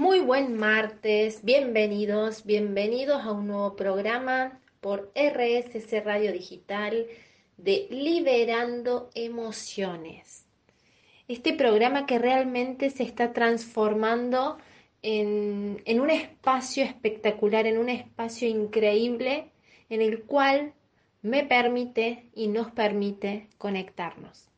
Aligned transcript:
Muy 0.00 0.20
buen 0.20 0.56
martes, 0.56 1.44
bienvenidos, 1.44 2.46
bienvenidos 2.46 3.22
a 3.22 3.32
un 3.32 3.48
nuevo 3.48 3.76
programa 3.76 4.58
por 4.80 5.12
RSC 5.14 6.02
Radio 6.02 6.32
Digital 6.32 7.06
de 7.58 7.86
Liberando 7.90 9.10
Emociones. 9.14 10.46
Este 11.28 11.52
programa 11.52 12.06
que 12.06 12.18
realmente 12.18 12.88
se 12.88 13.02
está 13.02 13.34
transformando 13.34 14.56
en, 15.02 15.82
en, 15.84 16.00
un 16.00 16.08
espacio 16.08 16.82
espectacular, 16.82 17.66
en 17.66 17.76
un 17.76 17.90
espacio 17.90 18.48
increíble 18.48 19.50
en 19.90 20.00
el 20.00 20.22
cual 20.22 20.72
me 21.20 21.44
permite 21.44 22.30
y 22.34 22.48
nos 22.48 22.70
permite 22.70 23.48
conectarnos 23.58 24.49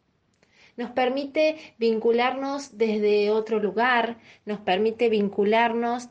nos 0.76 0.90
permite 0.90 1.56
vincularnos 1.78 2.76
desde 2.78 3.30
otro 3.30 3.58
lugar, 3.60 4.18
nos 4.44 4.60
permite 4.60 5.08
vincularnos 5.08 6.08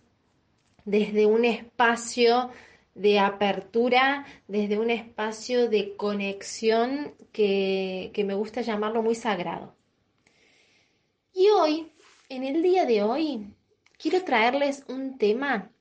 desde 0.86 1.26
un 1.26 1.46
espacio 1.46 2.50
de 2.94 3.20
apertura, 3.20 4.26
desde 4.48 4.78
un 4.78 4.90
espacio 4.90 5.70
de 5.70 5.96
conexión 5.96 7.14
que, 7.32 8.12
que 8.14 8.24
me 8.24 8.34
gusta 8.34 8.62
llamarlo 8.62 9.02
muy 9.02 9.16
sagrado. 9.16 9.76
Y 11.34 11.48
hoy, 11.50 11.92
en 12.30 12.44
el 12.44 12.62
día 12.62 12.86
de 12.86 13.04
hoy, 13.04 13.48
quiero 13.98 14.24
traerles 14.24 14.84
un 14.90 15.18
tema 15.18 15.72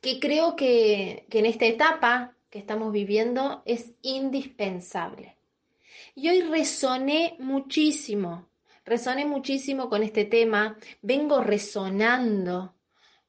que 0.00 0.20
creo 0.20 0.56
que, 0.56 1.26
que 1.30 1.38
en 1.38 1.46
esta 1.46 1.64
etapa 1.64 2.34
que 2.50 2.58
estamos 2.58 2.92
viviendo 2.92 3.62
es 3.64 3.94
indispensable. 4.02 5.36
Y 6.14 6.28
hoy 6.28 6.42
resoné 6.42 7.36
muchísimo, 7.38 8.50
resoné 8.84 9.24
muchísimo 9.24 9.88
con 9.88 10.02
este 10.02 10.26
tema, 10.26 10.76
vengo 11.00 11.40
resonando 11.40 12.74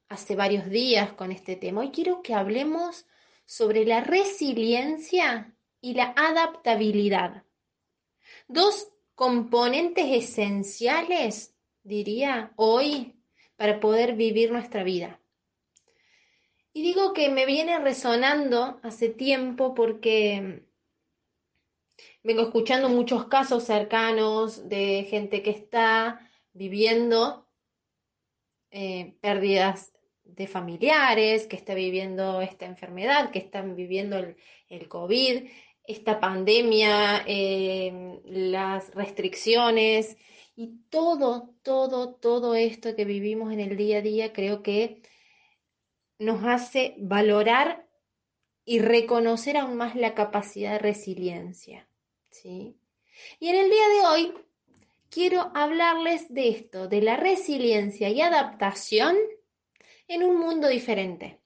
hace 0.08 0.36
varios 0.36 0.68
días 0.68 1.12
con 1.14 1.32
este 1.32 1.56
tema. 1.56 1.80
Hoy 1.80 1.90
quiero 1.90 2.20
que 2.22 2.34
hablemos 2.34 3.06
sobre 3.46 3.86
la 3.86 4.02
resiliencia 4.02 5.54
y 5.80 5.94
la 5.94 6.12
adaptabilidad. 6.14 7.44
Dos 8.48 8.88
componentes 9.14 10.04
esenciales, 10.10 11.54
diría, 11.82 12.52
hoy 12.56 13.16
para 13.56 13.80
poder 13.80 14.14
vivir 14.14 14.52
nuestra 14.52 14.84
vida. 14.84 15.20
Y 16.74 16.82
digo 16.82 17.14
que 17.14 17.30
me 17.30 17.46
viene 17.46 17.78
resonando 17.78 18.78
hace 18.82 19.08
tiempo 19.08 19.74
porque 19.74 20.64
vengo 22.24 22.42
escuchando 22.42 22.88
muchos 22.88 23.26
casos 23.26 23.64
cercanos 23.64 24.68
de 24.68 25.06
gente 25.08 25.42
que 25.42 25.50
está 25.50 26.28
viviendo 26.54 27.46
eh, 28.70 29.14
pérdidas 29.20 29.92
de 30.24 30.46
familiares, 30.46 31.46
que 31.46 31.56
está 31.56 31.74
viviendo 31.74 32.40
esta 32.40 32.64
enfermedad, 32.64 33.30
que 33.30 33.38
están 33.38 33.76
viviendo 33.76 34.16
el, 34.16 34.88
COVID, 34.88 35.48
esta 35.86 36.18
pandemia, 36.18 37.24
eh, 37.26 38.20
las 38.24 38.92
restricciones 38.94 40.16
y 40.56 40.78
todo, 40.88 41.54
todo, 41.62 42.14
todo 42.14 42.54
esto 42.54 42.96
que 42.96 43.04
vivimos 43.04 43.52
en 43.52 43.60
el 43.60 43.76
día 43.76 43.98
a 43.98 44.02
día 44.02 44.32
creo 44.32 44.62
que 44.62 45.02
nos 46.18 46.42
hace 46.44 46.94
valorar 46.98 47.86
y 48.64 48.78
reconocer 48.78 49.58
aún 49.58 49.76
más 49.76 49.94
la 49.94 50.14
capacidad 50.14 50.72
de 50.72 50.78
resiliencia. 50.78 51.86
¿Sí? 52.34 52.76
Y 53.38 53.48
en 53.48 53.56
el 53.56 53.70
día 53.70 53.88
de 53.88 54.06
hoy 54.06 54.34
quiero 55.08 55.52
hablarles 55.54 56.32
de 56.32 56.48
esto, 56.48 56.88
de 56.88 57.00
la 57.00 57.16
resiliencia 57.16 58.08
y 58.10 58.20
adaptación 58.20 59.16
en 60.08 60.24
un 60.24 60.38
mundo 60.38 60.68
diferente, 60.68 61.40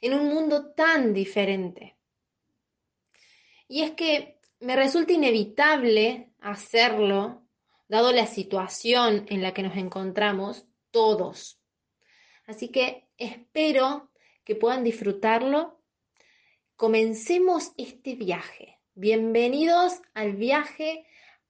en 0.00 0.14
un 0.14 0.28
mundo 0.28 0.72
tan 0.74 1.14
diferente. 1.14 1.96
Y 3.66 3.82
es 3.82 3.92
que 3.92 4.38
me 4.60 4.76
resulta 4.76 5.12
inevitable 5.12 6.32
hacerlo, 6.40 7.46
dado 7.88 8.12
la 8.12 8.26
situación 8.26 9.26
en 9.28 9.42
la 9.42 9.54
que 9.54 9.62
nos 9.62 9.76
encontramos 9.76 10.66
todos. 10.90 11.60
Así 12.46 12.68
que 12.68 13.08
espero 13.16 14.12
que 14.44 14.54
puedan 14.54 14.84
disfrutarlo. 14.84 15.80
Comencemos 16.76 17.72
este 17.76 18.14
viaje. 18.14 18.75
Bienvenidos 18.98 20.00
al 20.14 20.36
viaje 20.36 21.04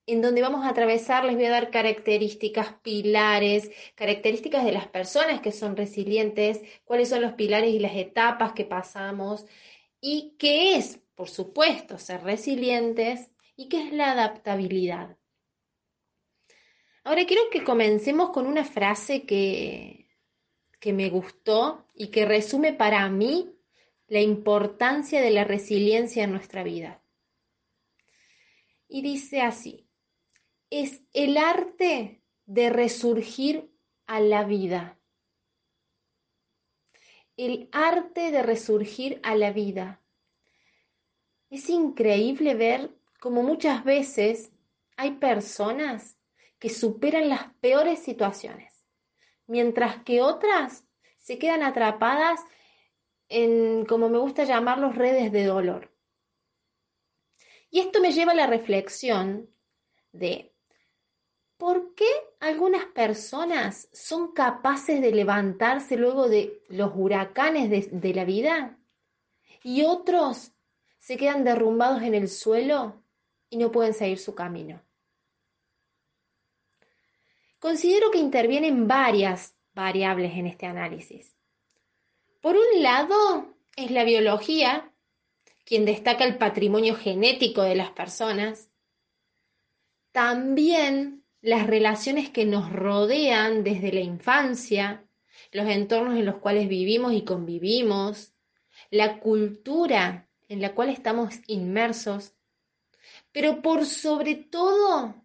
en 0.05 0.21
donde 0.21 0.43
vamos 0.43 0.67
a 0.67 0.71
atravesar, 0.71 1.25
les 1.25 1.37
voy 1.37 1.45
a 1.45 1.51
dar 1.51 1.71
características, 1.71 2.75
pilares, 2.83 3.71
características 3.95 4.65
de 4.65 4.73
las 4.73 4.89
personas 4.89 5.41
que 5.43 5.53
son 5.53 5.77
resilientes, 5.77 6.61
cuáles 6.85 7.09
son 7.09 7.21
los 7.21 7.35
pilares 7.35 7.73
y 7.73 7.79
las 7.79 7.95
etapas 7.95 8.53
que 8.53 8.65
pasamos 8.65 9.47
y 10.01 10.35
qué 10.41 10.75
es, 10.75 10.99
por 11.15 11.29
supuesto, 11.29 11.99
ser 11.99 12.25
resilientes 12.25 13.31
y 13.55 13.69
qué 13.69 13.87
es 13.87 13.93
la 13.93 14.11
adaptabilidad. 14.11 15.17
Ahora 17.05 17.27
quiero 17.27 17.43
que 17.53 17.63
comencemos 17.63 18.31
con 18.31 18.49
una 18.49 18.65
frase 18.65 19.23
que, 19.23 20.09
que 20.81 20.93
me 20.93 21.11
gustó 21.11 21.87
y 21.95 22.09
que 22.09 22.25
resume 22.25 22.73
para 22.73 23.09
mí 23.09 23.55
la 24.09 24.21
importancia 24.21 25.21
de 25.21 25.31
la 25.31 25.45
resiliencia 25.45 26.25
en 26.25 26.33
nuestra 26.33 26.65
vida 26.65 27.05
y 28.89 29.03
dice 29.03 29.41
así, 29.41 29.89
es 30.71 31.03
el 31.13 31.37
arte 31.37 32.23
de 32.47 32.71
resurgir 32.71 33.71
a 34.07 34.21
la 34.21 34.45
vida. 34.45 34.99
El 37.37 37.69
arte 37.73 38.31
de 38.31 38.43
resurgir 38.43 39.21
a 39.23 39.35
la 39.35 39.53
vida. 39.53 40.01
Es 41.51 41.69
increíble 41.69 42.55
ver 42.55 42.97
cómo 43.21 43.43
muchas 43.43 43.85
veces 43.85 44.53
hay 44.97 45.13
personas 45.13 46.19
que 46.59 46.71
superan 46.71 47.29
las 47.29 47.53
peores 47.61 48.01
situaciones, 48.01 48.87
mientras 49.47 50.03
que 50.03 50.23
otras 50.23 50.85
se 51.19 51.39
quedan 51.39 51.63
atrapadas 51.63 52.41
en, 53.29 53.85
como 53.85 54.09
me 54.09 54.19
gusta 54.19 54.45
llamarlos, 54.45 54.95
redes 54.95 55.33
de 55.33 55.45
dolor. 55.45 55.96
Y 57.71 57.81
esto 57.81 58.01
me 58.01 58.13
lleva 58.13 58.33
a 58.33 58.37
la 58.37 58.47
reflexión 58.47 59.51
de 60.13 60.53
por 61.57 61.95
qué 61.95 62.09
algunas 62.41 62.85
personas 62.87 63.89
son 63.93 64.33
capaces 64.33 65.01
de 65.01 65.13
levantarse 65.13 65.97
luego 65.97 66.29
de 66.29 66.63
los 66.69 66.93
huracanes 66.95 67.91
de, 67.91 68.15
la 68.15 68.25
vida 68.25 68.79
y 69.63 69.83
otros 69.85 70.53
se 70.99 71.17
quedan 71.17 71.45
derrumbados 71.45 72.03
en 72.03 72.15
el 72.15 72.29
suelo 72.29 73.03
y 73.49 73.57
no 73.57 73.73
pueden 73.73 73.95
seguir 73.95 74.19
su 74.19 74.35
camino. 74.35 74.83
Considero 77.59 78.11
que 78.11 78.19
intervienen 78.19 78.87
varias 78.87 79.55
variables 79.75 80.33
en 80.37 80.47
este 80.47 80.67
análisis. 80.67 81.37
Por 82.41 82.55
un 82.57 82.83
lado, 82.83 83.55
es 83.77 83.91
la 83.91 84.05
biología, 84.05 84.93
quien 85.67 85.85
destaca 85.85 86.25
el 86.25 86.39
patrimonio 86.39 86.95
genético 86.95 87.63
de 87.63 87.75
las 87.75 87.91
personas, 87.91 88.71
también 90.13 91.25
las 91.43 91.67
relaciones 91.67 92.31
que 92.31 92.47
nos 92.47 92.73
rodean 92.73 93.65
desde 93.65 93.93
la 93.93 94.01
infancia, 94.01 95.05
los 95.51 95.67
entornos 95.69 96.17
en 96.17 96.25
los 96.25 96.37
cuales 96.37 96.69
vivimos 96.69 97.13
y 97.13 97.25
convivimos, 97.25 98.33
la 98.91 99.19
cultura 99.19 100.29
en 100.49 100.61
la 100.63 100.73
cual 100.75 100.89
estamos 100.89 101.35
inmersos, 101.49 102.35
pero 103.33 103.61
por 103.61 103.85
sobre 103.87 104.37
todo 104.37 105.17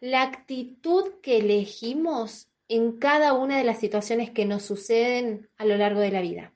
la 0.00 0.22
actitud 0.22 1.20
que 1.22 1.38
elegimos 1.38 2.48
en 2.66 2.98
cada 2.98 3.32
una 3.32 3.56
de 3.58 3.64
las 3.64 3.78
situaciones 3.78 4.30
que 4.30 4.44
nos 4.44 4.64
suceden 4.64 5.48
a 5.56 5.64
lo 5.64 5.76
largo 5.76 6.00
de 6.00 6.10
la 6.10 6.20
vida. 6.20 6.52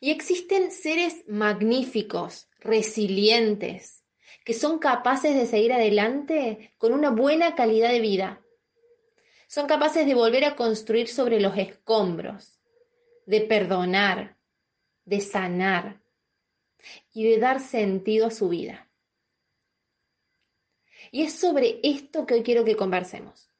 Y 0.00 0.10
existen 0.10 0.70
seres 0.70 1.24
magníficos, 1.28 2.48
resilientes, 2.58 4.02
que 4.44 4.54
son 4.54 4.78
capaces 4.78 5.34
de 5.34 5.46
seguir 5.46 5.72
adelante 5.72 6.72
con 6.78 6.92
una 6.92 7.10
buena 7.10 7.54
calidad 7.54 7.90
de 7.90 8.00
vida. 8.00 8.40
Son 9.46 9.66
capaces 9.66 10.06
de 10.06 10.14
volver 10.14 10.44
a 10.44 10.56
construir 10.56 11.08
sobre 11.08 11.38
los 11.38 11.56
escombros, 11.58 12.58
de 13.26 13.42
perdonar, 13.42 14.38
de 15.04 15.20
sanar 15.20 16.00
y 17.12 17.28
de 17.28 17.38
dar 17.38 17.60
sentido 17.60 18.26
a 18.26 18.30
su 18.30 18.48
vida. 18.48 18.88
Y 21.10 21.22
es 21.22 21.34
sobre 21.34 21.80
esto 21.82 22.24
que 22.24 22.34
hoy 22.34 22.42
quiero 22.42 22.64
que 22.64 22.76
conversemos. 22.76 23.50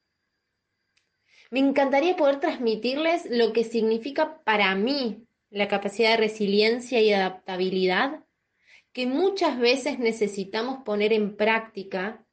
Me 1.50 1.58
encantaría 1.58 2.16
poder 2.16 2.38
transmitirles 2.38 3.26
lo 3.28 3.52
que 3.52 3.64
significa 3.64 4.42
para 4.44 4.74
mí 4.76 5.26
la 5.50 5.68
capacidad 5.68 6.10
de 6.10 6.16
resiliencia 6.16 7.00
y 7.00 7.12
adaptabilidad 7.12 8.24
que 8.92 9.06
muchas 9.06 9.58
veces 9.58 9.98
necesitamos 9.98 10.82
poner 10.84 11.12
en 11.12 11.36
práctica 11.36 12.24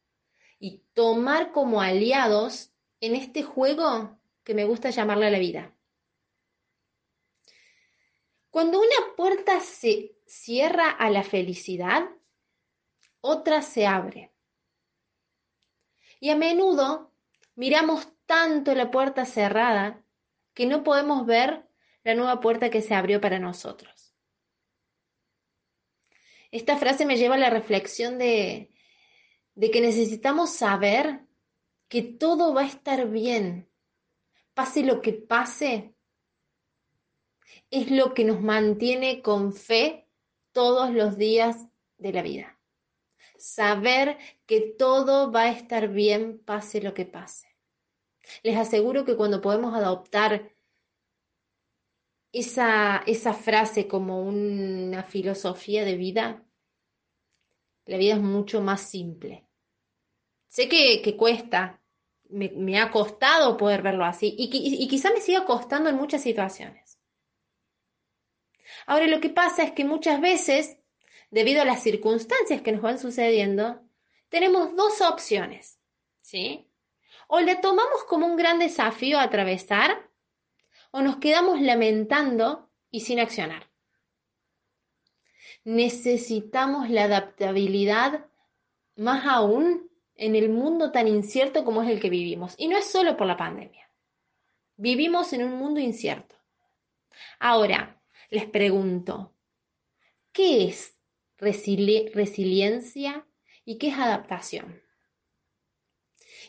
y 0.59 0.83
tomar 0.93 1.51
como 1.51 1.81
aliados 1.81 2.71
en 2.99 3.15
este 3.15 3.43
juego 3.43 4.19
que 4.43 4.53
me 4.53 4.65
gusta 4.65 4.89
llamarle 4.89 5.29
la 5.29 5.39
vida. 5.39 5.75
Cuando 8.49 8.79
una 8.79 9.15
puerta 9.15 9.59
se 9.59 10.15
cierra 10.25 10.89
a 10.89 11.11
la 11.11 11.23
felicidad, 11.23 12.09
otra 13.21 13.61
se 13.61 13.85
abre. 13.85 14.33
Y 16.19 16.29
a 16.29 16.35
menudo 16.35 17.13
miramos 17.55 18.07
tanto 18.25 18.73
la 18.73 18.89
puerta 18.89 19.25
cerrada 19.25 20.03
que 20.55 20.65
no 20.65 20.83
podemos 20.83 21.25
ver 21.27 21.66
la 22.07 22.15
nueva 22.15 22.39
puerta 22.39 22.69
que 22.69 22.81
se 22.81 22.95
abrió 22.95 23.19
para 23.19 23.37
nosotros. 23.37 24.15
Esta 26.51 26.77
frase 26.77 27.05
me 27.05 27.17
lleva 27.17 27.35
a 27.35 27.37
la 27.37 27.49
reflexión 27.49 28.17
de, 28.17 28.71
de 29.55 29.71
que 29.71 29.81
necesitamos 29.81 30.51
saber 30.53 31.25
que 31.89 32.03
todo 32.03 32.53
va 32.53 32.61
a 32.61 32.67
estar 32.67 33.09
bien, 33.09 33.69
pase 34.53 34.83
lo 34.83 35.01
que 35.01 35.11
pase, 35.11 35.95
es 37.71 37.91
lo 37.91 38.13
que 38.13 38.23
nos 38.23 38.39
mantiene 38.39 39.21
con 39.21 39.51
fe 39.51 40.07
todos 40.53 40.91
los 40.93 41.17
días 41.17 41.67
de 41.97 42.13
la 42.13 42.21
vida. 42.21 42.57
Saber 43.37 44.17
que 44.45 44.61
todo 44.61 45.29
va 45.29 45.41
a 45.41 45.51
estar 45.51 45.89
bien, 45.89 46.39
pase 46.39 46.81
lo 46.81 46.93
que 46.93 47.05
pase. 47.05 47.53
Les 48.43 48.55
aseguro 48.55 49.03
que 49.03 49.17
cuando 49.17 49.41
podemos 49.41 49.75
adoptar 49.75 50.56
esa, 52.31 53.03
esa 53.05 53.33
frase 53.33 53.87
como 53.87 54.21
una 54.21 55.03
filosofía 55.03 55.85
de 55.85 55.95
vida, 55.95 56.43
la 57.85 57.97
vida 57.97 58.15
es 58.15 58.21
mucho 58.21 58.61
más 58.61 58.81
simple. 58.81 59.47
Sé 60.47 60.67
que, 60.67 61.01
que 61.01 61.15
cuesta, 61.15 61.81
me, 62.29 62.79
ha 62.79 62.91
costado 62.91 63.57
poder 63.57 63.81
verlo 63.81 64.05
así 64.05 64.33
y, 64.37 64.87
quizá 64.87 65.11
me 65.11 65.21
siga 65.21 65.45
costando 65.45 65.89
en 65.89 65.95
muchas 65.95 66.21
situaciones. 66.21 66.99
Ahora 68.85 69.07
lo 69.07 69.19
que 69.19 69.29
pasa 69.29 69.63
es 69.63 69.71
que 69.71 69.85
muchas 69.85 70.21
veces, 70.21 70.77
debido 71.29 71.61
a 71.61 71.65
las 71.65 71.83
circunstancias 71.83 72.61
que 72.61 72.71
nos 72.71 72.81
van 72.81 72.99
sucediendo, 72.99 73.81
tenemos 74.29 74.75
dos 74.75 75.01
opciones, 75.01 75.79
¿sí? 76.21 76.69
O 77.27 77.39
le 77.39 77.55
tomamos 77.55 78.03
como 78.05 78.25
un 78.25 78.37
gran 78.37 78.59
desafío 78.59 79.19
a 79.19 79.23
atravesar 79.23 80.06
o 80.91 81.01
nos 81.01 81.17
quedamos 81.17 81.61
lamentando 81.61 82.69
y 82.91 83.01
sin 83.01 83.19
accionar. 83.19 83.69
Necesitamos 85.63 86.89
la 86.89 87.03
adaptabilidad 87.03 88.25
más 88.95 89.25
aún 89.25 89.89
en 90.15 90.35
el 90.35 90.49
mundo 90.49 90.91
tan 90.91 91.07
incierto 91.07 91.63
como 91.63 91.83
es 91.83 91.89
el 91.89 91.99
que 91.99 92.09
vivimos. 92.09 92.55
Y 92.57 92.67
no 92.67 92.77
es 92.77 92.85
solo 92.85 93.15
por 93.17 93.27
la 93.27 93.37
pandemia. 93.37 93.89
Vivimos 94.75 95.33
en 95.33 95.43
un 95.43 95.57
mundo 95.57 95.79
incierto. 95.79 96.35
Ahora, 97.39 98.01
les 98.29 98.45
pregunto, 98.45 99.33
¿qué 100.31 100.65
es 100.65 100.97
resiliencia 101.37 103.25
y 103.65 103.77
qué 103.77 103.89
es 103.89 103.97
adaptación? 103.97 104.81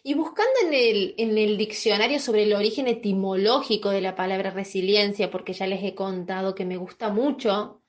Y 0.03 0.15
buscando 0.15 0.53
en 0.65 0.75
el, 0.75 1.15
en 1.19 1.37
el 1.37 1.57
diccionario 1.57 2.21
sobre 2.21 2.45
el 2.45 2.55
origen 2.55 2.87
etimológico 2.87 3.91
de 3.91 4.01
la 4.01 4.15
palabra 4.15 4.51
resiliencia, 4.51 5.31
porque 5.31 5.53
ya 5.53 5.67
les 5.67 5.83
he 5.83 5.95
contado 5.95 6.55
que 6.55 6.65
me 6.65 6.77
gusta 6.77 7.09
mucho 7.11 7.83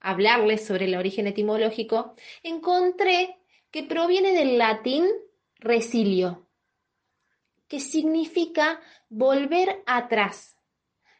hablarles 0.00 0.66
sobre 0.66 0.86
el 0.86 0.96
origen 0.96 1.26
etimológico, 1.28 2.14
encontré 2.42 3.38
que 3.70 3.84
proviene 3.84 4.32
del 4.32 4.58
latín 4.58 5.06
resilio, 5.56 6.48
que 7.68 7.80
significa 7.80 8.80
volver 9.08 9.82
atrás, 9.86 10.56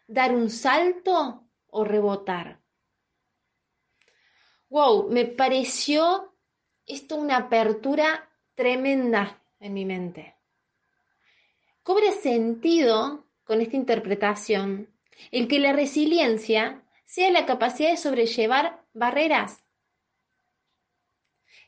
dar 0.09 0.35
un 0.35 0.51
salto 0.51 1.49
o 1.69 1.85
rebotar. 1.85 2.61
Wow, 4.69 5.09
me 5.11 5.27
pareció 5.27 6.35
esto 6.87 7.17
una 7.17 7.37
apertura 7.37 8.29
tremenda 8.55 9.42
en 9.63 9.73
mi 9.73 9.85
mente. 9.85 10.35
Cobra 11.83 12.13
sentido 12.13 13.25
con 13.45 13.61
esta 13.61 13.77
interpretación 13.77 14.89
el 15.31 15.49
que 15.49 15.59
la 15.59 15.73
resiliencia 15.73 16.83
sea 17.07 17.31
la 17.31 17.47
capacidad 17.47 17.91
de 17.91 17.97
sobrellevar 17.97 18.83
barreras. 18.93 19.63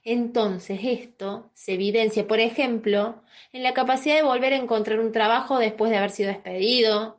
Entonces 0.02 0.80
esto 0.82 1.50
se 1.54 1.74
evidencia, 1.74 2.26
por 2.28 2.38
ejemplo, 2.38 3.22
en 3.52 3.62
la 3.62 3.72
capacidad 3.72 4.16
de 4.16 4.22
volver 4.22 4.52
a 4.52 4.56
encontrar 4.58 5.00
un 5.00 5.12
trabajo 5.12 5.58
después 5.58 5.90
de 5.90 5.96
haber 5.96 6.10
sido 6.10 6.28
despedido, 6.28 7.18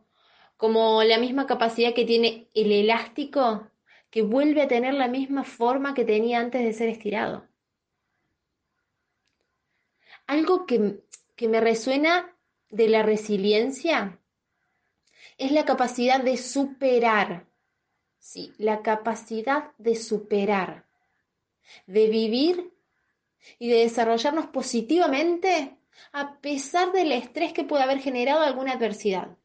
como 0.58 1.04
la 1.04 1.18
misma 1.18 1.48
capacidad 1.48 1.94
que 1.94 2.06
tiene 2.06 2.48
el 2.54 2.72
elástico 2.72 3.72
que 4.10 4.22
vuelve 4.22 4.62
a 4.62 4.68
tener 4.68 4.94
la 4.94 5.08
misma 5.08 5.44
forma 5.44 5.94
que 5.94 6.06
tenía 6.06 6.40
antes 6.40 6.64
de 6.64 6.74
ser 6.74 6.90
estirado. 6.90 7.48
Algo 10.28 10.66
que, 10.66 11.04
que 11.36 11.48
me 11.48 11.62
resuena 11.62 12.36
de 12.70 12.90
la 12.90 13.04
resiliencia 13.04 14.20
es 15.38 15.52
la 15.52 15.66
capacidad 15.66 16.22
de 16.22 16.38
superar, 16.38 17.48
sí, 18.18 18.54
la 18.58 18.82
capacidad 18.82 19.76
de 19.78 19.96
superar, 19.96 20.88
de 21.88 22.08
vivir 22.08 22.74
y 23.60 23.70
de 23.70 23.80
desarrollarnos 23.80 24.48
positivamente 24.48 25.78
a 26.12 26.40
pesar 26.40 26.92
del 26.92 27.12
estrés 27.12 27.54
que 27.54 27.64
puede 27.64 27.84
haber 27.84 28.00
generado 28.00 28.42
alguna 28.42 28.74
adversidad. 28.74 29.38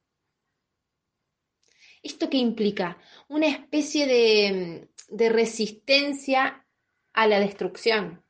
¿Esto 2.02 2.30
qué 2.30 2.38
implica? 2.38 2.98
Una 3.28 3.46
especie 3.46 4.06
de, 4.06 4.88
de 5.08 5.28
resistencia 5.28 6.66
a 7.12 7.26
la 7.26 7.40
destrucción, 7.40 8.24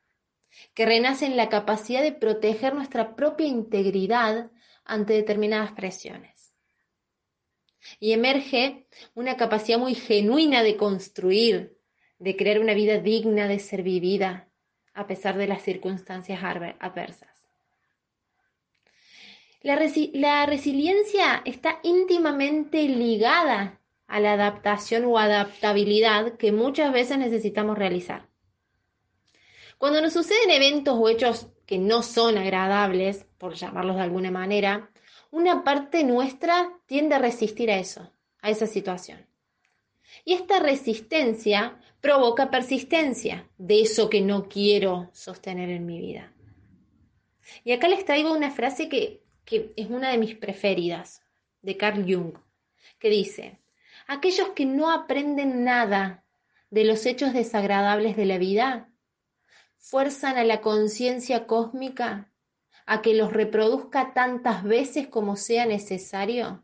que 0.73 0.85
renace 0.85 1.25
en 1.25 1.37
la 1.37 1.49
capacidad 1.49 2.01
de 2.01 2.11
proteger 2.11 2.73
nuestra 2.73 3.15
propia 3.15 3.47
integridad 3.47 4.51
ante 4.85 5.13
determinadas 5.13 5.71
presiones. 5.71 6.53
Y 7.99 8.13
emerge 8.13 8.87
una 9.15 9.37
capacidad 9.37 9.79
muy 9.79 9.95
genuina 9.95 10.63
de 10.63 10.77
construir, 10.77 11.77
de 12.19 12.35
crear 12.35 12.59
una 12.59 12.73
vida 12.73 12.99
digna 12.99 13.47
de 13.47 13.59
ser 13.59 13.81
vivida, 13.83 14.47
a 14.93 15.07
pesar 15.07 15.37
de 15.37 15.47
las 15.47 15.61
circunstancias 15.63 16.41
adversas. 16.43 17.29
La, 19.61 19.79
la, 20.13 20.45
resiliencia 20.47 21.41
está 21.45 21.79
íntimamente 21.83 22.83
ligada 22.83 23.79
a 24.07 24.19
la 24.19 24.33
adaptación 24.33 25.05
o 25.05 25.19
adaptabilidad 25.19 26.35
que 26.37 26.51
muchas 26.51 26.91
veces 26.91 27.19
necesitamos 27.19 27.77
realizar. 27.77 28.30
Cuando 29.81 29.99
nos 29.99 30.13
suceden 30.13 30.51
eventos 30.51 30.95
o 30.95 31.09
hechos 31.09 31.47
que 31.65 31.79
no 31.79 32.03
son 32.03 32.37
agradables, 32.37 33.25
por 33.39 33.55
llamarlos 33.55 33.95
de 33.95 34.03
alguna 34.03 34.29
manera, 34.29 34.91
una 35.31 35.63
parte 35.63 36.03
nuestra 36.03 36.71
tiende 36.85 37.15
a 37.15 37.17
resistir 37.17 37.71
a 37.71 37.79
eso, 37.79 38.13
a 38.43 38.51
esa 38.51 38.67
situación. 38.67 39.25
Y 40.23 40.33
esta 40.33 40.59
resistencia 40.59 41.79
provoca 41.99 42.51
persistencia 42.51 43.49
de 43.57 43.81
eso 43.81 44.07
que 44.07 44.21
no 44.21 44.47
quiero 44.49 45.09
sostener 45.13 45.71
en 45.71 45.87
mi 45.87 45.99
vida. 45.99 46.31
Y 47.63 47.71
acá 47.71 47.87
les 47.87 48.05
traigo 48.05 48.31
una 48.33 48.51
frase 48.51 48.87
que, 48.87 49.23
es 49.47 49.89
una 49.89 50.11
de 50.11 50.19
mis 50.19 50.35
preferidas, 50.35 51.23
de 51.63 51.77
Carl 51.77 52.03
Jung, 52.03 52.37
que 52.99 53.09
dice, 53.09 53.57
aquellos 54.05 54.49
que 54.49 54.67
no 54.67 54.91
aprenden 54.91 55.63
nada 55.63 56.23
de 56.69 56.83
los 56.85 57.07
hechos 57.07 57.33
desagradables 57.33 58.15
de 58.15 58.25
la 58.25 58.37
vida 58.37 58.90
fuerzan 59.81 60.37
a 60.37 60.43
la 60.43 60.61
conciencia 60.61 61.47
cósmica 61.47 62.31
a 62.85 63.01
que 63.01 63.13
los 63.13 63.33
reproduzca 63.33 64.13
tantas 64.13 64.63
veces 64.63 65.07
como 65.07 65.35
sea 65.35 65.65
necesario 65.65 66.63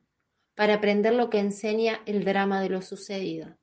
para 0.55 0.75
aprender 0.75 1.13
lo 1.13 1.29
que 1.29 1.39
enseña 1.39 2.01
el 2.05 2.23
drama 2.23 2.61
de 2.61 2.69
lo 2.69 2.81
sucedido. 2.81 3.57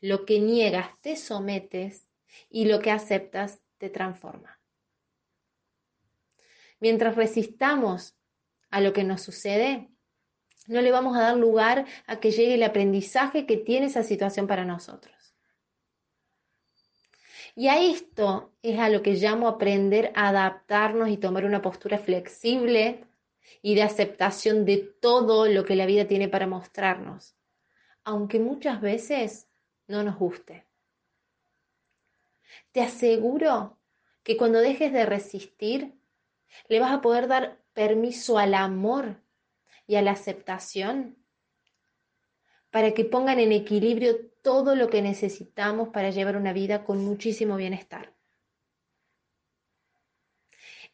Lo 0.00 0.24
que 0.26 0.40
niegas 0.40 0.88
te 1.00 1.16
sometes 1.16 2.06
y 2.48 2.66
lo 2.66 2.80
que 2.80 2.90
aceptas 2.90 3.60
te 3.78 3.90
transforma. 3.90 4.60
Mientras 6.80 7.16
resistamos 7.16 8.14
a 8.70 8.80
lo 8.80 8.92
que 8.92 9.04
nos 9.04 9.22
sucede, 9.22 9.88
no 10.66 10.80
le 10.82 10.90
vamos 10.90 11.16
a 11.16 11.22
dar 11.22 11.36
lugar 11.36 11.86
a 12.06 12.20
que 12.20 12.30
llegue 12.30 12.54
el 12.54 12.62
aprendizaje 12.62 13.46
que 13.46 13.56
tiene 13.56 13.86
esa 13.86 14.02
situación 14.02 14.46
para 14.46 14.64
nosotros. 14.64 15.13
Y 17.56 17.68
a 17.68 17.80
esto 17.80 18.52
es 18.62 18.78
a 18.78 18.88
lo 18.88 19.02
que 19.02 19.14
llamo 19.14 19.46
aprender 19.46 20.12
a 20.16 20.28
adaptarnos 20.28 21.08
y 21.08 21.16
tomar 21.16 21.44
una 21.44 21.62
postura 21.62 21.98
flexible 21.98 23.04
y 23.62 23.74
de 23.74 23.82
aceptación 23.82 24.64
de 24.64 24.78
todo 24.78 25.46
lo 25.46 25.64
que 25.64 25.76
la 25.76 25.86
vida 25.86 26.06
tiene 26.06 26.28
para 26.28 26.46
mostrarnos, 26.46 27.36
aunque 28.02 28.40
muchas 28.40 28.80
veces 28.80 29.48
no 29.86 30.02
nos 30.02 30.18
guste. 30.18 30.66
Te 32.72 32.82
aseguro 32.82 33.78
que 34.24 34.36
cuando 34.36 34.58
dejes 34.58 34.92
de 34.92 35.06
resistir, 35.06 35.94
le 36.68 36.80
vas 36.80 36.92
a 36.92 37.00
poder 37.00 37.28
dar 37.28 37.60
permiso 37.72 38.38
al 38.38 38.54
amor 38.54 39.20
y 39.86 39.96
a 39.96 40.02
la 40.02 40.12
aceptación 40.12 41.16
para 42.70 42.92
que 42.92 43.04
pongan 43.04 43.38
en 43.38 43.52
equilibrio 43.52 44.16
todo 44.44 44.76
lo 44.76 44.90
que 44.90 45.00
necesitamos 45.00 45.88
para 45.88 46.10
llevar 46.10 46.36
una 46.36 46.52
vida 46.52 46.84
con 46.84 47.02
muchísimo 47.02 47.56
bienestar. 47.56 48.14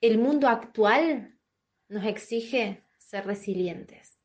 El 0.01 0.19
mundo 0.19 0.47
actual 0.47 1.37
nos 1.89 2.05
exige 2.07 2.85
ser 2.97 3.27
resilientes. 3.27 4.17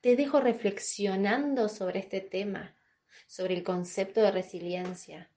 Te 0.00 0.14
dejo 0.14 0.40
reflexionando 0.40 1.68
sobre 1.68 1.98
este 1.98 2.20
tema, 2.20 2.76
sobre 3.26 3.54
el 3.54 3.64
concepto 3.64 4.20
de 4.22 4.30
resiliencia, 4.30 5.30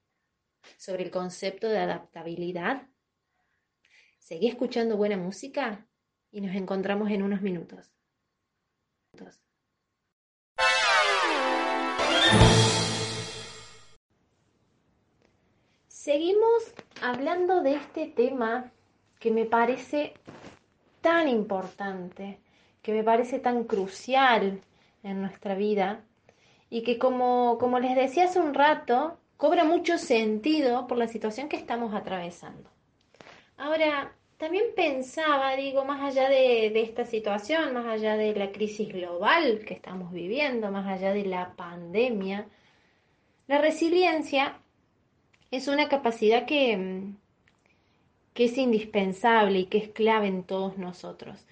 sobre 0.77 1.03
el 1.03 1.09
concepto 1.09 1.67
de 1.67 1.79
adaptabilidad. 1.79 2.87
Seguí 4.19 4.47
escuchando 4.47 4.95
buena 4.95 5.17
música 5.17 5.87
y 6.31 6.41
nos 6.41 6.55
encontramos 6.55 7.09
en 7.09 7.23
unos 7.23 7.41
minutos. 7.41 7.91
Seguimos 16.05 16.71
hablando 17.01 17.63
de 17.63 17.73
este 17.73 18.05
tema 18.05 18.71
que 19.19 19.31
me 19.31 19.45
parece 19.45 20.13
tan 21.01 21.27
importante, 21.27 22.37
que 22.83 22.93
me 22.93 23.03
parece 23.03 23.39
tan 23.39 23.63
crucial 23.63 24.61
en 25.01 25.21
nuestra 25.21 25.55
vida 25.55 26.03
y 26.69 26.83
que 26.83 26.99
como, 26.99 27.57
como 27.59 27.79
les 27.79 27.95
decía 27.95 28.25
hace 28.25 28.39
un 28.39 28.53
rato, 28.53 29.17
cobra 29.35 29.63
mucho 29.63 29.97
sentido 29.97 30.85
por 30.85 30.99
la 30.99 31.07
situación 31.07 31.49
que 31.49 31.57
estamos 31.57 31.95
atravesando. 31.95 32.69
Ahora, 33.57 34.13
también 34.37 34.65
pensaba, 34.75 35.55
digo, 35.55 35.85
más 35.85 36.03
allá 36.03 36.29
de, 36.29 36.69
de, 36.69 36.83
esta 36.83 37.05
situación, 37.05 37.73
más 37.73 37.87
allá 37.87 38.15
de 38.15 38.35
la 38.35 38.51
crisis 38.51 38.89
global 38.89 39.63
que 39.65 39.73
estamos 39.73 40.11
viviendo, 40.11 40.69
más 40.69 40.85
allá 40.85 41.13
de 41.13 41.25
la 41.25 41.55
pandemia, 41.55 42.45
la 43.47 43.57
resiliencia 43.57 44.59
es 45.55 45.67
una 45.67 45.87
capacidad 45.87 46.45
que, 46.45 47.13
es 48.35 48.57
indispensable 48.57 49.59
y 49.59 49.65
que 49.65 49.77
es 49.77 49.89
clave 49.89 50.27
en 50.27 50.43
todos 50.43 50.77
nosotros. 50.77 51.45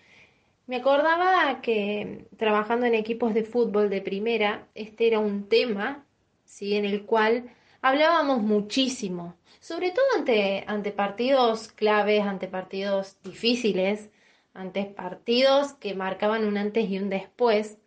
Me 0.68 0.78
acordaba 0.78 1.62
que 1.62 2.26
trabajando 2.38 2.86
en 2.86 2.96
equipos 2.96 3.34
de 3.34 3.44
fútbol 3.44 3.90
de 3.90 4.02
primera, 4.02 4.68
este 4.76 5.08
era 5.08 5.20
un 5.20 5.48
tema, 5.48 6.06
¿sí? 6.46 6.76
En 6.76 6.86
el 6.86 7.06
cual 7.06 7.50
hablábamos 7.82 8.42
muchísimo, 8.42 9.36
sobre 9.60 9.92
todo 9.92 10.06
ante, 10.18 10.64
ante 10.68 10.92
partidos 10.92 11.70
claves, 11.70 12.22
ante 12.22 12.48
partidos 12.48 13.18
difíciles, 13.24 14.10
ante 14.54 14.86
partidos 14.86 15.74
que 15.74 15.96
marcaban 15.96 16.46
un 16.46 16.58
antes 16.58 16.90
y 16.90 17.00
un 17.00 17.10
después, 17.10 17.78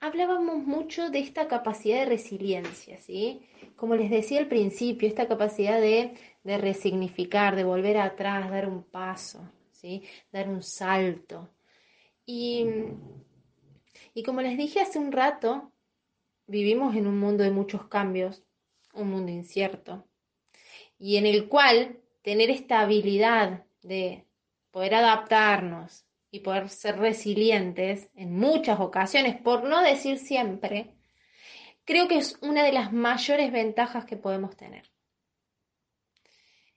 hablábamos 0.00 0.64
mucho 0.64 1.10
de 1.10 1.20
esta 1.20 1.46
capacidad 1.46 2.00
de 2.00 2.06
resiliencia, 2.06 3.00
¿sí? 3.00 3.42
Como 3.76 3.94
les 3.94 4.10
decía 4.10 4.40
al 4.40 4.48
principio, 4.48 5.06
esta 5.06 5.28
capacidad 5.28 5.80
de, 5.80 6.14
de 6.42 6.58
resignificar, 6.58 7.54
de 7.54 7.64
volver 7.64 7.98
atrás, 7.98 8.50
dar 8.50 8.66
un 8.66 8.82
paso, 8.82 9.46
¿sí? 9.70 10.02
Dar 10.32 10.48
un 10.48 10.62
salto. 10.62 11.50
Y, 12.24 12.66
y 14.14 14.22
como 14.22 14.40
les 14.40 14.56
dije 14.56 14.80
hace 14.80 14.98
un 14.98 15.12
rato, 15.12 15.70
vivimos 16.46 16.96
en 16.96 17.06
un 17.06 17.18
mundo 17.18 17.44
de 17.44 17.50
muchos 17.50 17.86
cambios, 17.86 18.42
un 18.94 19.10
mundo 19.10 19.30
incierto, 19.30 20.04
y 20.98 21.16
en 21.16 21.26
el 21.26 21.48
cual 21.48 22.00
tener 22.22 22.50
esta 22.50 22.80
habilidad 22.80 23.64
de 23.82 24.26
poder 24.70 24.94
adaptarnos 24.94 26.06
y 26.30 26.40
poder 26.40 26.68
ser 26.68 26.98
resilientes 26.98 28.08
en 28.14 28.38
muchas 28.38 28.80
ocasiones, 28.80 29.40
por 29.40 29.64
no 29.64 29.82
decir 29.82 30.18
siempre, 30.18 30.94
creo 31.84 32.08
que 32.08 32.18
es 32.18 32.38
una 32.40 32.64
de 32.64 32.72
las 32.72 32.92
mayores 32.92 33.50
ventajas 33.52 34.04
que 34.04 34.16
podemos 34.16 34.56
tener. 34.56 34.90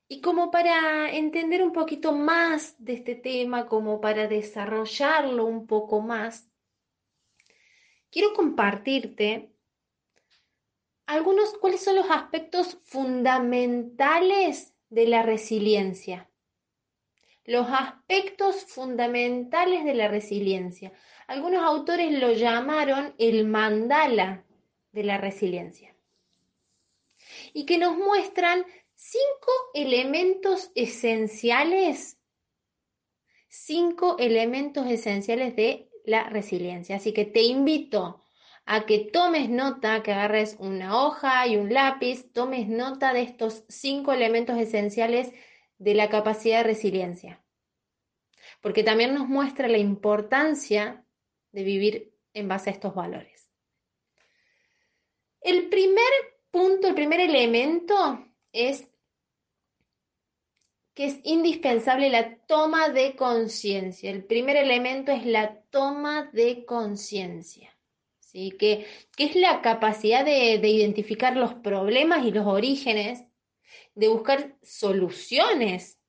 Y 0.08 0.22
como 0.22 0.52
para 0.52 1.12
entender 1.12 1.64
un 1.64 1.72
poquito 1.72 2.12
más 2.14 2.76
de 2.78 2.94
este 2.94 3.16
tema, 3.16 3.68
como 3.68 4.02
para 4.02 4.28
desarrollarlo 4.28 5.46
un 5.46 5.66
poco 5.66 6.02
más, 6.02 6.50
quiero 8.10 8.34
compartirte 8.34 9.54
algunos, 11.06 11.54
¿cuáles 11.58 11.84
son 11.84 11.96
los 11.96 12.10
aspectos 12.10 12.80
fundamentales 12.84 14.74
de 14.90 15.08
la 15.08 15.22
resiliencia? 15.22 16.30
Los 17.46 17.68
aspectos 17.70 18.64
fundamentales 18.66 19.84
de 19.84 19.94
la 19.94 20.08
resiliencia. 20.08 20.94
Algunos 21.28 21.64
autores 21.64 22.12
lo 22.12 22.32
llamaron 22.32 23.14
el 23.18 23.46
mandala 23.46 24.46
de 24.92 25.04
la 25.04 25.18
resiliencia. 25.18 25.94
Y 27.54 27.66
que 27.66 27.78
nos 27.78 27.98
muestran 27.98 28.66
cinco 28.96 29.52
elementos 29.74 30.72
esenciales, 30.76 32.18
cinco 33.50 34.18
elementos 34.20 34.88
esenciales 34.88 35.56
de 35.56 35.90
la 36.06 36.30
resiliencia. 36.30 36.96
Así 36.96 37.14
que 37.14 37.26
te 37.26 37.42
invito 37.42 38.22
a 38.66 38.86
que 38.86 39.00
tomes 39.00 39.50
nota, 39.50 40.02
que 40.04 40.14
agarres 40.14 40.56
una 40.60 41.04
hoja 41.04 41.46
y 41.48 41.58
un 41.58 41.74
lápiz, 41.74 42.32
tomes 42.32 42.68
nota 42.68 43.14
de 43.14 43.24
estos 43.24 43.66
cinco 43.68 44.14
elementos 44.14 44.58
esenciales 44.58 45.34
de 45.84 45.94
la 45.94 46.10
capacidad 46.10 46.60
de 46.60 46.64
resiliencia. 46.64 47.44
Porque 48.62 48.84
también 48.84 49.14
nos 49.14 49.28
muestra 49.28 49.68
la 49.68 49.78
importancia 49.78 51.06
de 51.52 51.64
vivir 51.64 52.14
en 52.34 52.48
base 52.48 52.70
a 52.70 52.74
estos 52.74 52.96
valores. 52.96 53.50
El 55.42 55.68
primer 55.68 56.12
punto, 56.52 56.88
el 56.88 56.96
primer 56.96 57.20
elemento 57.20 58.26
es 58.54 58.88
que 60.94 61.06
es 61.06 61.20
indispensable 61.24 62.10
la 62.10 62.38
toma 62.46 62.90
de 62.90 63.16
conciencia. 63.16 64.10
El 64.10 64.24
primer 64.24 64.56
elemento 64.56 65.12
es 65.12 65.26
la 65.26 65.62
toma 65.70 66.30
de 66.32 66.66
conciencia. 66.66 67.72
Que, 68.32 68.88
es 69.18 69.36
la 69.36 69.62
capacidad 69.62 70.26
de, 70.26 70.58
de 70.58 70.68
identificar 70.68 71.36
los 71.36 71.54
problemas 71.56 72.26
y 72.26 72.32
los 72.32 72.48
orígenes, 72.48 73.24
de 73.96 74.08
buscar 74.08 74.56
soluciones 74.62 76.00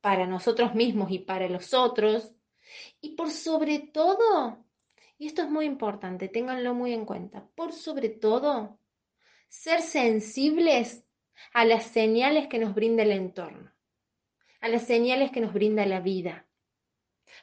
para 0.00 0.26
nosotros 0.26 0.74
mismos 0.74 1.10
y 1.10 1.18
para 1.20 1.48
los 1.48 1.74
otros, 1.74 2.34
y 3.00 3.16
por 3.16 3.30
sobre 3.30 3.78
todo, 3.78 4.64
y 5.18 5.26
esto 5.26 5.42
es 5.42 5.50
muy 5.50 5.64
importante, 5.64 6.28
ténganlo 6.28 6.74
muy 6.74 6.92
en 6.92 7.04
cuenta, 7.04 7.46
por 7.54 7.72
sobre 7.72 8.08
todo, 8.08 8.78
ser 9.48 9.80
sensibles 9.80 11.04
a 11.52 11.64
las 11.64 11.84
señales 11.84 12.48
que 12.48 12.58
nos 12.58 12.74
brinda 12.74 13.02
el 13.02 13.12
entorno, 13.12 13.72
a 14.60 14.68
las 14.68 14.86
señales 14.86 15.30
que 15.30 15.40
nos 15.40 15.52
brinda 15.52 15.86
la 15.86 16.00
vida 16.00 16.48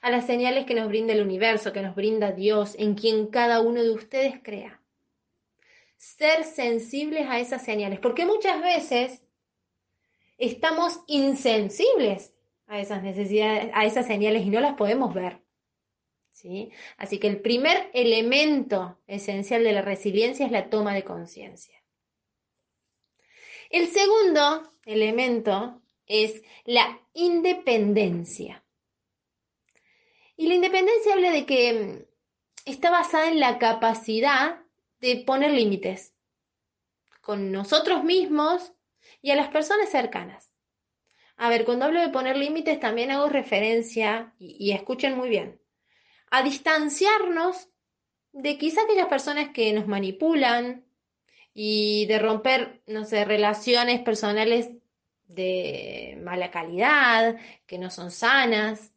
a 0.01 0.11
las 0.11 0.25
señales 0.25 0.65
que 0.65 0.73
nos 0.73 0.87
brinda 0.87 1.13
el 1.13 1.21
universo, 1.21 1.73
que 1.73 1.81
nos 1.81 1.95
brinda 1.95 2.31
Dios, 2.31 2.75
en 2.77 2.95
quien 2.95 3.27
cada 3.27 3.61
uno 3.61 3.81
de 3.81 3.91
ustedes 3.91 4.41
crea. 4.41 4.81
Ser 5.97 6.43
sensibles 6.43 7.27
a 7.27 7.39
esas 7.39 7.63
señales, 7.63 7.99
porque 7.99 8.25
muchas 8.25 8.61
veces 8.61 9.23
estamos 10.37 11.01
insensibles 11.07 12.33
a 12.67 12.79
esas 12.79 13.03
necesidades, 13.03 13.71
a 13.73 13.85
esas 13.85 14.07
señales 14.07 14.45
y 14.45 14.49
no 14.49 14.59
las 14.59 14.75
podemos 14.75 15.13
ver. 15.13 15.41
¿sí? 16.31 16.71
Así 16.97 17.19
que 17.19 17.27
el 17.27 17.41
primer 17.41 17.89
elemento 17.93 18.99
esencial 19.07 19.63
de 19.63 19.73
la 19.73 19.81
resiliencia 19.81 20.45
es 20.45 20.51
la 20.51 20.69
toma 20.69 20.93
de 20.93 21.03
conciencia. 21.03 21.81
El 23.69 23.87
segundo 23.87 24.73
elemento 24.85 25.81
es 26.05 26.43
la 26.65 27.01
independencia. 27.13 28.63
Y 30.37 30.47
la 30.47 30.55
independencia 30.55 31.13
habla 31.13 31.31
de 31.31 31.45
que 31.45 31.73
mm, 31.73 32.69
está 32.69 32.91
basada 32.91 33.29
en 33.29 33.39
la 33.39 33.57
capacidad 33.57 34.61
de 34.99 35.17
poner 35.25 35.51
límites 35.51 36.13
con 37.21 37.51
nosotros 37.51 38.03
mismos 38.03 38.73
y 39.25 39.31
a 39.31 39.35
las 39.35 39.47
personas 39.47 39.89
cercanas. 39.89 40.51
A 41.35 41.49
ver, 41.49 41.65
cuando 41.65 41.85
hablo 41.85 41.99
de 41.99 42.09
poner 42.09 42.37
límites 42.37 42.79
también 42.79 43.09
hago 43.09 43.27
referencia, 43.27 44.35
y, 44.37 44.71
escuchen 44.71 45.17
muy 45.17 45.29
bien, 45.29 45.59
a 46.29 46.43
distanciarnos 46.43 47.69
de 48.33 48.59
quizá 48.59 48.83
aquellas 48.83 49.07
personas 49.07 49.49
que 49.49 49.73
nos 49.73 49.87
manipulan 49.87 50.85
y 51.55 52.05
de 52.05 52.19
romper, 52.19 52.83
no 52.85 53.03
sé, 53.03 53.25
relaciones 53.25 54.01
personales 54.01 54.69
de 55.27 56.19
mala 56.21 56.51
calidad, 56.51 57.35
que 57.65 57.79
no 57.79 57.89
son 57.89 58.11
sanas. 58.11 58.93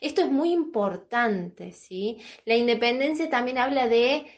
Esto 0.00 0.22
es 0.22 0.30
muy 0.30 0.50
importante, 0.50 1.72
¿sí? 1.72 2.22
La 2.46 2.56
independencia 2.56 3.28
también 3.28 3.58
habla 3.58 3.86
de 3.86 4.32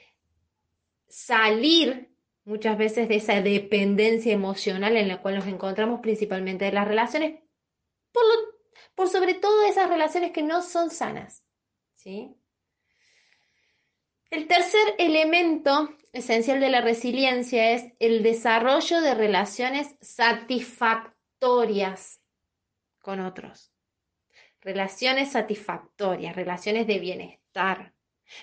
salir 1.06 2.11
muchas 2.44 2.76
veces 2.76 3.08
de 3.08 3.16
esa 3.16 3.40
dependencia 3.40 4.32
emocional 4.32 4.96
en 4.96 5.08
la 5.08 5.20
cual 5.20 5.34
nos 5.36 5.46
encontramos 5.46 6.00
principalmente 6.00 6.64
de 6.64 6.72
las 6.72 6.88
relaciones, 6.88 7.40
por, 8.12 8.24
por 8.94 9.08
sobre 9.08 9.34
todo 9.34 9.64
esas 9.64 9.88
relaciones 9.88 10.32
que 10.32 10.42
no 10.42 10.62
son 10.62 10.90
sanas. 10.90 11.44
¿sí? 11.96 12.34
El 14.30 14.48
tercer 14.48 14.94
elemento 14.98 15.94
esencial 16.12 16.58
de 16.60 16.70
la 16.70 16.80
resiliencia 16.80 17.72
es 17.72 17.92
el 17.98 18.22
desarrollo 18.22 19.00
de 19.00 19.14
relaciones 19.14 19.96
satisfactorias 20.00 22.20
con 22.98 23.18
otros. 23.20 23.72
Relaciones 24.60 25.32
satisfactorias, 25.32 26.36
relaciones 26.36 26.86
de 26.86 26.98
bienestar, 26.98 27.94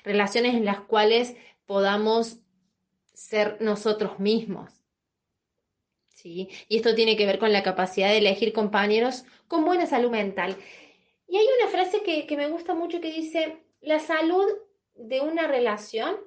relaciones 0.04 0.56
en 0.56 0.66
las 0.66 0.82
cuales 0.82 1.36
podamos 1.66 2.40
ser 3.20 3.58
nosotros 3.62 4.20
mismos. 4.20 4.72
¿Sí? 6.08 6.50
Y 6.68 6.78
esto 6.78 6.96
tiene 6.96 7.16
que 7.16 7.26
ver 7.26 7.40
con 7.40 7.54
la 7.54 7.64
capacidad 7.64 8.10
de 8.10 8.18
elegir 8.18 8.54
compañeros 8.54 9.26
con 9.48 9.66
buena 9.66 9.86
salud 9.86 10.10
mental. 10.10 10.58
Y 11.28 11.38
hay 11.38 11.46
una 11.62 11.70
frase 11.70 12.02
que, 12.02 12.26
que 12.26 12.38
me 12.38 12.50
gusta 12.50 12.74
mucho 12.74 13.00
que 13.02 13.12
dice, 13.12 13.58
la 13.82 14.00
salud 14.00 14.46
de 14.96 15.22
una 15.22 15.48
relación, 15.48 16.18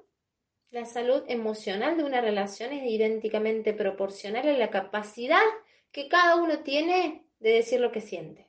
la 0.70 0.84
salud 0.84 1.24
emocional 1.28 1.96
de 1.96 2.04
una 2.04 2.20
relación 2.20 2.72
es 2.72 2.90
idénticamente 2.90 3.72
proporcional 3.72 4.48
a 4.48 4.52
la 4.52 4.70
capacidad 4.70 5.42
que 5.90 6.08
cada 6.08 6.36
uno 6.36 6.60
tiene 6.60 7.24
de 7.40 7.50
decir 7.50 7.80
lo 7.80 7.92
que 7.92 8.00
siente. 8.00 8.48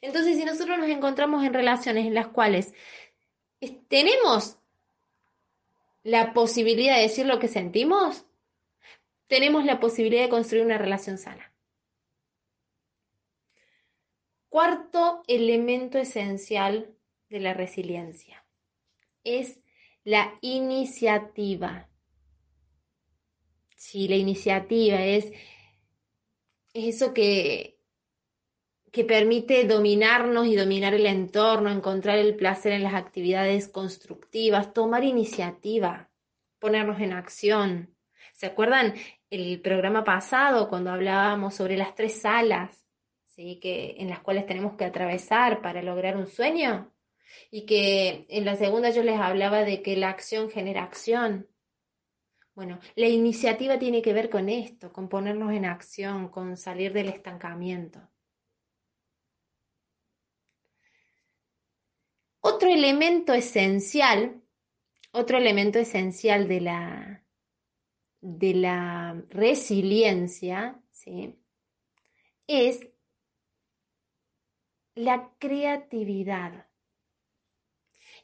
Entonces, 0.00 0.36
si 0.36 0.44
nosotros 0.44 0.78
nos 0.78 0.88
encontramos 0.88 1.44
en 1.44 1.54
relaciones 1.54 2.06
en 2.06 2.14
las 2.14 2.28
cuales 2.28 2.74
tenemos 3.88 4.58
la 6.04 6.34
posibilidad 6.34 6.96
de 6.96 7.02
decir 7.02 7.26
lo 7.26 7.40
que 7.40 7.48
sentimos, 7.48 8.26
tenemos 9.26 9.64
la 9.64 9.80
posibilidad 9.80 10.22
de 10.22 10.28
construir 10.28 10.64
una 10.64 10.78
relación 10.78 11.18
sana. 11.18 11.52
Cuarto 14.50 15.22
elemento 15.26 15.98
esencial 15.98 16.94
de 17.28 17.40
la 17.40 17.54
resiliencia 17.54 18.44
es 19.24 19.58
la 20.04 20.38
iniciativa. 20.42 21.88
Sí, 23.74 24.06
la 24.06 24.16
iniciativa 24.16 25.02
es 25.02 25.32
eso 26.74 27.14
que, 27.14 27.73
que 28.94 29.04
permite 29.04 29.64
dominarnos 29.64 30.46
y 30.46 30.54
dominar 30.54 30.94
el 30.94 31.06
entorno, 31.06 31.68
encontrar 31.68 32.16
el 32.16 32.36
placer 32.36 32.72
en 32.72 32.84
las 32.84 32.94
actividades 32.94 33.68
constructivas, 33.68 34.72
tomar 34.72 35.02
iniciativa, 35.02 36.10
ponernos 36.60 37.00
en 37.00 37.12
acción. 37.12 37.96
¿Se 38.34 38.46
acuerdan 38.46 38.94
el 39.30 39.60
programa 39.60 40.04
pasado 40.04 40.68
cuando 40.68 40.92
hablábamos 40.92 41.56
sobre 41.56 41.76
las 41.76 41.96
tres 41.96 42.20
salas 42.20 42.86
¿sí? 43.30 43.58
que, 43.60 43.96
en 43.98 44.10
las 44.10 44.20
cuales 44.20 44.46
tenemos 44.46 44.76
que 44.76 44.84
atravesar 44.84 45.60
para 45.60 45.82
lograr 45.82 46.16
un 46.16 46.28
sueño? 46.28 46.94
Y 47.50 47.66
que 47.66 48.26
en 48.28 48.44
la 48.44 48.54
segunda 48.54 48.90
yo 48.90 49.02
les 49.02 49.18
hablaba 49.18 49.64
de 49.64 49.82
que 49.82 49.96
la 49.96 50.10
acción 50.10 50.50
genera 50.50 50.84
acción. 50.84 51.48
Bueno, 52.54 52.78
la 52.94 53.08
iniciativa 53.08 53.76
tiene 53.76 54.02
que 54.02 54.12
ver 54.12 54.30
con 54.30 54.48
esto, 54.48 54.92
con 54.92 55.08
ponernos 55.08 55.52
en 55.52 55.64
acción, 55.64 56.28
con 56.28 56.56
salir 56.56 56.92
del 56.92 57.08
estancamiento. 57.08 58.08
Otro 62.46 62.68
elemento 62.68 63.32
esencial, 63.32 64.42
otro 65.12 65.38
elemento 65.38 65.78
esencial 65.78 66.46
de 66.46 66.60
la, 66.60 67.24
de 68.20 68.52
la 68.52 69.24
resiliencia, 69.30 70.78
¿sí? 70.90 71.38
es 72.46 72.86
la 74.94 75.30
creatividad. 75.38 76.66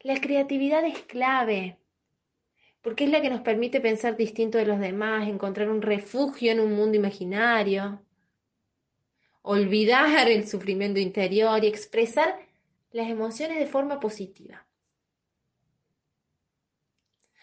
La 0.02 0.20
creatividad 0.20 0.84
es 0.84 0.98
clave, 1.04 1.78
porque 2.82 3.04
es 3.04 3.10
la 3.10 3.22
que 3.22 3.30
nos 3.30 3.40
permite 3.40 3.80
pensar 3.80 4.18
distinto 4.18 4.58
de 4.58 4.66
los 4.66 4.80
demás, 4.80 5.28
encontrar 5.28 5.70
un 5.70 5.80
refugio 5.80 6.52
en 6.52 6.60
un 6.60 6.74
mundo 6.74 6.98
imaginario, 6.98 8.02
olvidar 9.40 10.28
el 10.28 10.46
sufrimiento 10.46 11.00
interior 11.00 11.64
y 11.64 11.68
expresar 11.68 12.49
las 12.92 13.08
emociones 13.08 13.58
de 13.58 13.66
forma 13.66 14.00
positiva. 14.00 14.66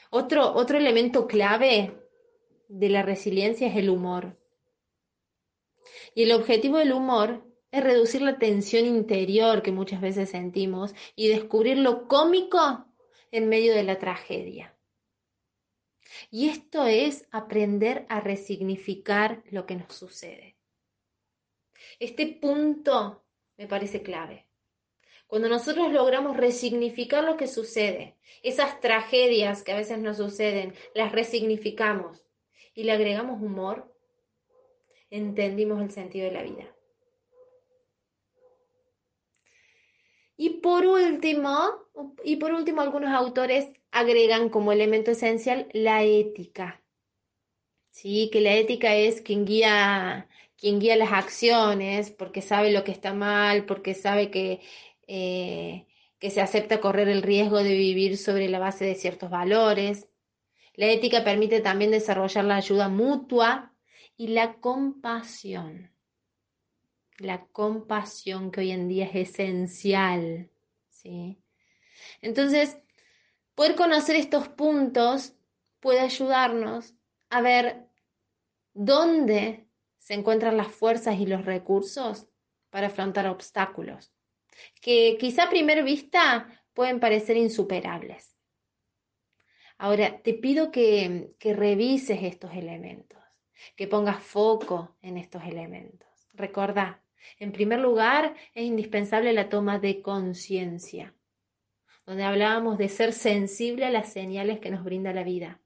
Otro, 0.10 0.54
otro 0.54 0.78
elemento 0.78 1.28
clave 1.28 1.98
de 2.70 2.90
la 2.90 3.04
resiliencia 3.04 3.68
es 3.68 3.76
el 3.76 3.90
humor. 3.90 4.38
Y 6.16 6.24
el 6.24 6.32
objetivo 6.32 6.78
del 6.78 6.94
humor 6.94 7.46
es 7.72 7.84
reducir 7.84 8.22
la 8.22 8.40
tensión 8.40 8.86
interior 8.86 9.62
que 9.62 9.72
muchas 9.72 10.02
veces 10.02 10.30
sentimos 10.30 10.94
y 11.16 11.28
descubrir 11.28 11.78
lo 11.78 12.08
cómico 12.08 12.86
en 13.32 13.50
medio 13.50 13.74
de 13.74 13.84
la 13.84 14.00
tragedia. 14.00 14.78
Y 16.32 16.50
esto 16.50 16.86
es 16.86 17.28
aprender 17.32 18.06
a 18.10 18.22
resignificar 18.22 19.44
lo 19.52 19.66
que 19.66 19.76
nos 19.76 19.94
sucede. 19.94 20.56
Este 22.00 22.28
punto 22.28 23.24
me 23.58 23.68
parece 23.68 24.02
clave. 24.02 24.47
Cuando 25.28 25.50
nosotros 25.50 25.92
logramos 25.92 26.38
resignificar 26.38 27.24
lo 27.24 27.36
que 27.36 27.48
sucede, 27.48 28.16
esas 28.44 28.80
tragedias 28.80 29.62
que 29.62 29.74
a 29.74 29.78
veces 29.78 30.00
nos 30.00 30.18
suceden, 30.18 30.74
las 30.96 31.12
resignificamos 31.12 32.26
y 32.74 32.84
le 32.84 32.94
agregamos 32.94 33.42
humor, 33.42 33.94
entendimos 35.10 35.82
el 35.82 35.92
sentido 35.92 36.26
de 36.26 36.32
la 36.32 36.44
vida. 36.44 36.74
Y 40.38 40.62
por 40.62 40.86
último, 40.86 41.88
y 42.24 42.36
por 42.36 42.54
último, 42.54 42.82
algunos 42.82 43.10
autores 43.10 43.70
agregan 43.92 44.50
como 44.50 44.72
elemento 44.72 45.12
esencial 45.12 45.68
la 45.74 46.04
ética. 46.04 46.82
Sí, 47.90 48.30
que 48.32 48.42
la 48.42 48.54
ética 48.54 48.96
es 48.96 49.22
quien 49.22 49.46
guía, 49.46 50.30
quien 50.56 50.80
guía 50.80 50.96
las 50.96 51.12
acciones, 51.12 52.12
porque 52.12 52.44
sabe 52.44 52.72
lo 52.72 52.84
que 52.84 52.92
está 52.92 53.14
mal, 53.14 53.66
porque 53.66 53.96
sabe 53.96 54.30
que 54.30 54.62
eh, 55.08 55.88
que 56.20 56.30
se 56.32 56.42
acepta 56.42 56.82
correr 56.82 57.08
el 57.08 57.22
riesgo 57.22 57.64
de 57.64 57.74
vivir 57.74 58.18
sobre 58.18 58.50
la 58.50 58.60
base 58.60 58.86
de 58.86 58.96
ciertos 58.96 59.30
valores. 59.30 60.08
La 60.74 60.88
ética 60.88 61.24
permite 61.24 61.62
también 61.62 61.92
desarrollar 61.92 62.44
la 62.44 62.58
ayuda 62.58 62.90
mutua 62.90 63.74
y 64.16 64.28
la 64.30 64.56
compasión. 64.56 65.92
La 67.20 67.46
compasión 67.48 68.52
que 68.52 68.62
hoy 68.62 68.72
en 68.72 68.88
día 68.88 69.06
es 69.06 69.32
esencial. 69.32 70.50
¿sí? 70.90 71.40
Entonces, 72.22 72.78
poder 73.56 73.76
conocer 73.76 74.16
estos 74.16 74.50
puntos 74.50 75.34
puede 75.80 76.00
ayudarnos 76.00 76.96
a 77.30 77.42
ver 77.42 77.88
dónde 78.74 79.68
se 79.98 80.14
encuentran 80.14 80.58
las 80.58 80.68
fuerzas 80.68 81.20
y 81.20 81.26
los 81.26 81.46
recursos 81.46 82.28
para 82.70 82.88
afrontar 82.88 83.28
obstáculos 83.28 84.12
que 84.82 85.18
quizá 85.20 85.46
a 85.46 85.50
primera 85.50 85.82
vista 85.84 86.48
pueden 86.74 87.00
parecer 87.00 87.38
insuperables. 87.38 88.36
Ahora, 89.78 90.22
te 90.22 90.34
pido 90.34 90.72
que, 90.72 91.34
que 91.40 91.54
revises 91.54 92.24
estos 92.24 92.54
elementos, 92.54 93.22
que 93.76 93.88
pongas 93.88 94.24
foco 94.24 94.98
en 95.02 95.18
estos 95.18 95.44
elementos. 95.44 96.08
Recuerda, 96.34 97.04
en 97.40 97.52
primer 97.52 97.80
lugar, 97.80 98.36
es 98.54 98.64
indispensable 98.64 99.34
la 99.34 99.50
toma 99.50 99.80
de 99.80 100.02
conciencia, 100.02 101.14
donde 102.06 102.24
hablábamos 102.24 102.78
de 102.78 102.90
ser 102.90 103.14
sensible 103.14 103.86
a 103.86 103.92
las 103.92 104.12
señales 104.12 104.60
que 104.60 104.72
nos 104.72 104.84
brinda 104.84 105.14
la 105.14 105.24
vida. 105.24 105.62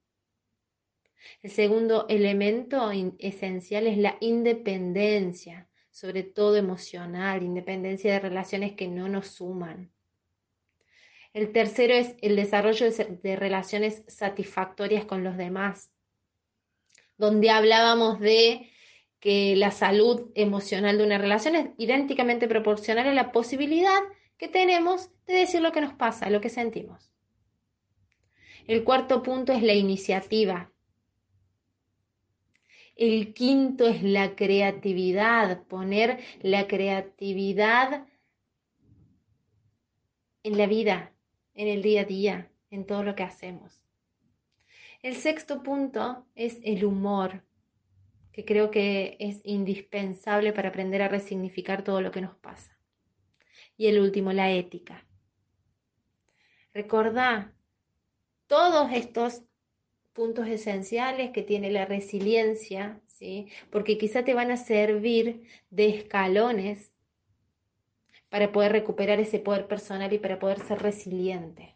El 1.42 1.52
segundo 1.52 2.08
elemento 2.10 2.92
esencial 3.20 3.88
es 3.88 3.98
la 3.98 4.18
independencia, 4.20 5.70
sobre 5.92 6.24
todo 6.24 6.56
emocional, 6.56 7.44
independencia 7.44 8.14
de 8.14 8.20
relaciones 8.20 8.74
que 8.74 8.88
no 8.88 9.10
nos 9.10 9.28
suman. 9.28 9.92
El 11.34 11.52
tercero 11.52 11.94
es 11.94 12.16
el 12.22 12.36
desarrollo 12.36 12.90
de, 12.90 13.36
relaciones 13.36 14.04
satisfactorias 14.08 15.06
con 15.06 15.24
los 15.24 15.38
demás, 15.38 15.92
donde 17.18 17.52
hablábamos 17.52 18.20
de 18.20 18.70
que 19.20 19.56
la 19.56 19.72
salud 19.72 20.32
emocional 20.34 20.98
de 20.98 21.06
una 21.06 21.18
relación 21.18 21.56
es 21.56 21.70
idénticamente 21.78 22.48
proporcional 22.48 23.08
a 23.08 23.14
la 23.14 23.32
posibilidad 23.32 24.00
que 24.38 24.48
tenemos 24.48 25.10
de 25.28 25.36
decir 25.36 25.62
lo 25.62 25.72
que 25.72 25.82
nos 25.82 25.94
pasa, 25.94 26.30
lo 26.30 26.42
que 26.42 26.50
sentimos. 26.50 27.14
El 28.68 28.84
cuarto 28.84 29.22
punto 29.22 29.54
es 29.54 29.62
la 29.62 29.74
iniciativa, 29.74 30.72
el 32.96 33.34
quinto 33.34 33.88
es 33.88 34.04
la 34.04 34.36
creatividad, 34.36 35.64
poner 35.64 36.20
la 36.42 36.68
creatividad 36.68 38.06
en 40.44 40.58
la 40.58 40.68
vida, 40.68 41.14
en 41.54 41.68
el 41.68 41.82
día 41.82 42.02
a 42.02 42.06
día, 42.06 42.52
en 42.70 42.86
todo 42.86 43.04
lo 43.04 43.16
que 43.16 43.24
hacemos. 43.24 43.82
El 45.02 45.16
sexto 45.16 45.64
punto 45.64 46.26
es 46.36 46.60
el 46.64 46.86
humor. 46.86 47.44
que 48.32 48.46
creo 48.46 48.72
que 48.72 49.18
es 49.20 49.42
indispensable 49.44 50.54
para 50.54 50.70
aprender 50.70 51.02
a 51.02 51.10
resignificar 51.10 51.84
todo 51.84 52.00
lo 52.02 52.12
que 52.12 52.22
nos 52.22 52.36
pasa. 52.38 52.78
Y 53.76 53.88
el 53.88 54.00
último, 54.00 54.32
la 54.32 54.52
ética. 54.52 55.06
Recordá 56.74 57.54
todos 58.48 58.90
estos 58.94 59.44
puntos 60.14 60.48
esenciales 60.48 61.32
que 61.32 61.42
tiene 61.42 61.72
la 61.72 61.86
resiliencia, 61.86 63.02
¿sí? 63.08 63.48
porque 63.70 63.98
quizá 63.98 64.24
te 64.24 64.34
van 64.34 64.52
a 64.52 64.58
servir 64.58 65.44
de 65.70 65.90
escalones 65.90 66.92
para 68.30 68.52
poder 68.52 68.72
recuperar 68.72 69.20
ese 69.20 69.40
poder 69.40 69.68
personal 69.68 70.12
y 70.14 70.20
para 70.20 70.40
poder 70.40 70.60
ser 70.60 70.80
resiliente. 70.80 71.76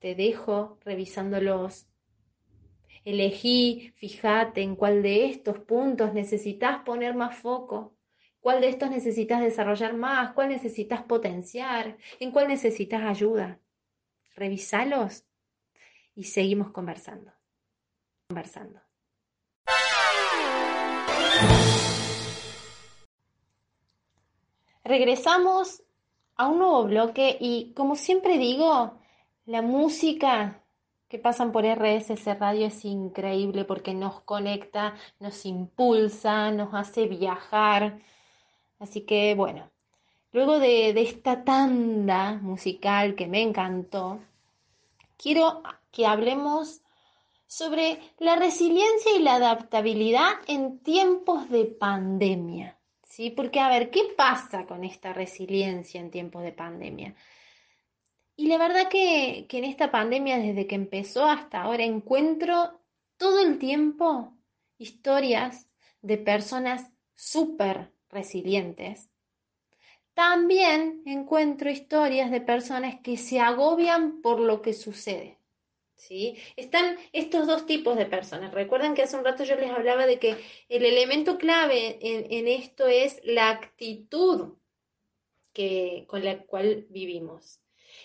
Te 0.00 0.14
dejo 0.14 0.78
revisándolos. 0.84 1.86
Elegí, 3.04 3.92
fíjate 3.96 4.62
en 4.62 4.76
cuál 4.76 5.02
de 5.02 5.26
estos 5.26 5.58
puntos 5.60 6.12
necesitas 6.12 6.82
poner 6.84 7.14
más 7.14 7.36
foco, 7.36 7.96
cuál 8.40 8.60
de 8.60 8.68
estos 8.68 8.90
necesitas 8.90 9.40
desarrollar 9.40 9.94
más, 9.94 10.32
cuál 10.32 10.48
necesitas 10.48 11.02
potenciar, 11.02 11.96
en 12.18 12.30
cuál 12.30 12.48
necesitas 12.48 13.02
ayuda. 13.02 13.60
Revisalos 14.34 15.24
y 16.20 16.24
seguimos 16.24 16.70
conversando. 16.70 17.32
Conversando. 18.28 18.78
Regresamos 24.84 25.82
a 26.36 26.48
un 26.48 26.58
nuevo 26.58 26.84
bloque 26.84 27.38
y 27.40 27.72
como 27.72 27.96
siempre 27.96 28.36
digo, 28.36 29.00
la 29.46 29.62
música 29.62 30.62
que 31.08 31.18
pasan 31.18 31.52
por 31.52 31.64
RSS 31.64 32.38
Radio 32.38 32.66
es 32.66 32.84
increíble 32.84 33.64
porque 33.64 33.94
nos 33.94 34.20
conecta, 34.20 34.94
nos 35.20 35.46
impulsa, 35.46 36.50
nos 36.50 36.74
hace 36.74 37.06
viajar. 37.06 37.98
Así 38.78 39.06
que 39.06 39.34
bueno, 39.34 39.70
luego 40.32 40.58
de, 40.58 40.92
de 40.92 41.00
esta 41.00 41.44
tanda 41.44 42.34
musical 42.42 43.14
que 43.14 43.26
me 43.26 43.40
encantó, 43.40 44.20
quiero 45.16 45.62
que 45.90 46.06
hablemos 46.06 46.82
sobre 47.46 47.98
la 48.18 48.36
resiliencia 48.36 49.16
y 49.16 49.22
la 49.22 49.34
adaptabilidad 49.34 50.34
en 50.46 50.78
tiempos 50.80 51.50
de 51.50 51.64
pandemia. 51.64 52.78
¿sí? 53.02 53.30
Porque, 53.30 53.58
a 53.58 53.68
ver, 53.68 53.90
¿qué 53.90 54.02
pasa 54.16 54.66
con 54.66 54.84
esta 54.84 55.12
resiliencia 55.12 56.00
en 56.00 56.12
tiempos 56.12 56.42
de 56.42 56.52
pandemia? 56.52 57.14
Y 58.36 58.46
la 58.46 58.56
verdad 58.56 58.88
que, 58.88 59.46
que 59.48 59.58
en 59.58 59.64
esta 59.64 59.90
pandemia, 59.90 60.38
desde 60.38 60.66
que 60.66 60.76
empezó 60.76 61.26
hasta 61.26 61.62
ahora, 61.62 61.82
encuentro 61.82 62.80
todo 63.16 63.40
el 63.40 63.58
tiempo 63.58 64.36
historias 64.78 65.68
de 66.02 66.18
personas 66.18 66.90
súper 67.16 67.92
resilientes. 68.08 69.10
También 70.14 71.02
encuentro 71.04 71.68
historias 71.68 72.30
de 72.30 72.40
personas 72.40 73.00
que 73.02 73.16
se 73.16 73.40
agobian 73.40 74.22
por 74.22 74.38
lo 74.38 74.62
que 74.62 74.72
sucede. 74.72 75.39
¿Sí? 76.00 76.36
Están 76.56 76.96
estos 77.12 77.46
dos 77.46 77.66
tipos 77.66 77.96
de 77.96 78.06
personas. 78.06 78.52
Recuerden 78.52 78.94
que 78.94 79.02
hace 79.02 79.16
un 79.16 79.24
rato 79.24 79.44
yo 79.44 79.56
les 79.56 79.70
hablaba 79.70 80.06
de 80.06 80.18
que 80.18 80.36
el 80.68 80.84
elemento 80.84 81.38
clave 81.38 81.98
en, 82.00 82.48
esto 82.48 82.86
es 82.86 83.20
la 83.24 83.50
actitud 83.50 84.54
que, 85.52 86.04
con 86.08 86.24
la 86.24 86.38
cual 86.44 86.86
vivimos. 86.88 87.60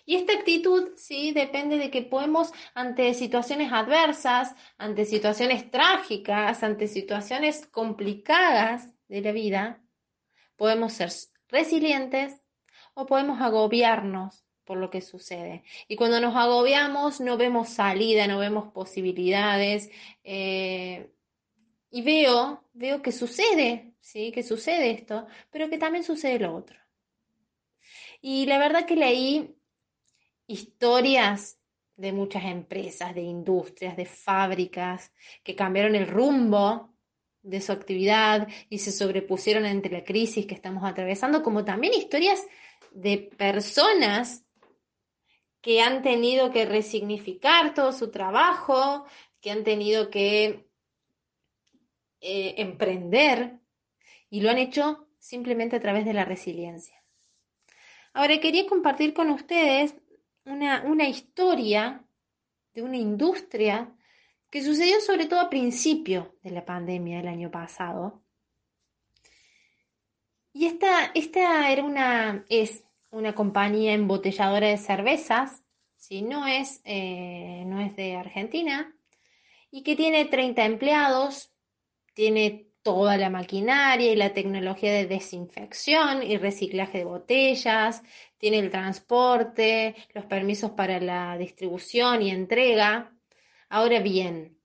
Y 0.06 0.16
esta 0.16 0.34
actitud, 0.34 0.92
sí, 0.98 1.32
depende 1.32 1.78
de 1.78 1.90
que 1.90 2.02
podemos, 2.02 2.52
ante 2.74 3.14
situaciones 3.14 3.72
adversas, 3.72 4.56
ante 4.78 5.06
situaciones 5.06 5.70
trágicas, 5.72 6.64
ante 6.64 6.88
situaciones 6.88 7.68
complicadas 7.68 8.90
de 9.08 9.22
la 9.22 9.32
vida, 9.32 9.84
podemos 10.56 10.94
ser 10.94 11.12
resilientes 11.50 12.42
o 12.94 13.06
podemos 13.06 13.42
agobiarnos 13.42 14.45
por 14.66 14.78
lo 14.78 14.90
que 14.90 15.02
sucede. 15.02 15.64
Y 15.88 15.96
cuando 15.96 16.20
nos 16.20 16.36
agobiamos 16.36 17.22
no 17.22 17.38
vemos 17.38 17.70
salida, 17.70 18.28
no 18.28 18.40
vemos 18.40 18.72
posibilidades. 18.74 19.90
Eh, 20.24 21.10
y 21.92 22.02
veo, 22.02 22.64
veo 22.74 23.02
que 23.02 23.12
sucede, 23.12 23.94
¿sí? 24.02 24.32
Que 24.32 24.44
sucede 24.44 24.92
esto, 24.92 25.28
pero 25.52 25.70
que 25.70 25.78
también 25.78 26.04
sucede 26.04 26.40
lo 26.40 26.56
otro. 26.56 26.78
Y 28.22 28.46
la 28.48 28.58
verdad 28.58 28.86
que 28.86 28.96
leí 28.96 29.56
historias 30.48 31.58
de 31.96 32.12
muchas 32.12 32.44
empresas, 32.46 33.16
de 33.16 33.22
industrias, 33.22 33.96
de 33.96 34.06
fábricas, 34.06 35.14
que 35.44 35.56
cambiaron 35.56 35.96
el 35.96 36.08
rumbo 36.08 36.94
de 37.42 37.62
su 37.62 37.72
actividad 37.72 38.48
y 38.70 38.80
se 38.80 38.92
sobrepusieron 38.92 39.66
ante 39.66 39.90
la 39.90 40.04
crisis 40.04 40.46
que 40.46 40.56
estamos 40.56 40.84
atravesando, 40.84 41.44
como 41.44 41.64
también 41.64 41.94
historias 41.94 42.44
de 42.92 43.18
personas 43.38 44.45
que 45.66 45.82
han 45.82 46.04
tenido 46.04 46.52
que 46.52 46.64
resignificar 46.68 47.74
todo 47.74 47.92
su 47.92 48.12
trabajo, 48.12 49.08
que 49.42 49.50
han 49.50 49.64
tenido 49.64 50.12
que 50.12 50.70
eh, 52.22 52.54
emprender 52.58 53.62
y 54.30 54.42
lo 54.42 54.52
han 54.52 54.60
hecho 54.60 55.08
simplemente 55.18 55.76
a 55.76 55.80
través 55.80 56.06
de 56.06 56.14
la 56.14 56.24
resiliencia. 56.24 57.04
Ahora 58.14 58.40
quería 58.40 58.68
compartir 58.68 59.16
con 59.16 59.32
ustedes 59.32 59.96
una, 60.44 60.84
una 60.84 61.10
historia 61.10 62.06
de 62.76 62.84
una 62.84 62.98
industria 62.98 63.92
que 64.52 64.62
sucedió 64.62 65.02
sobre 65.02 65.26
todo 65.26 65.40
a 65.40 65.50
principio 65.50 66.38
de 66.44 66.52
la 66.52 66.64
pandemia 66.64 67.18
del 67.18 67.28
año 67.28 67.50
pasado. 67.50 68.24
Y 70.54 70.68
esta, 70.68 71.06
esta 71.16 71.72
era 71.72 71.84
una, 71.84 72.46
es 72.50 72.84
una 73.16 73.34
compañía 73.34 73.94
embotelladora 73.94 74.68
de 74.68 74.78
cervezas, 74.78 75.64
si 75.96 76.22
no, 76.22 76.46
es, 76.48 76.82
eh, 76.84 77.64
no 77.66 77.80
es 77.80 77.96
de 77.96 78.18
Argentina, 78.18 78.94
y 79.72 79.84
que 79.84 79.96
tiene 79.96 80.26
30 80.26 80.66
empleados, 80.66 81.54
tiene 82.14 82.68
toda 82.82 83.16
la 83.16 83.30
maquinaria 83.30 84.12
y 84.12 84.18
la 84.18 84.34
tecnología 84.34 84.92
de 84.92 85.08
desinfección 85.08 86.24
y 86.24 86.38
reciclaje 86.38 87.00
de 87.00 87.06
botellas, 87.06 88.04
tiene 88.38 88.60
el 88.60 88.70
transporte, 88.70 89.96
los 90.14 90.26
permisos 90.26 90.72
para 90.72 91.00
la 91.00 91.38
distribución 91.38 92.22
y 92.22 92.32
entrega. 92.32 93.16
Ahora 93.70 94.02
bien, 94.02 94.60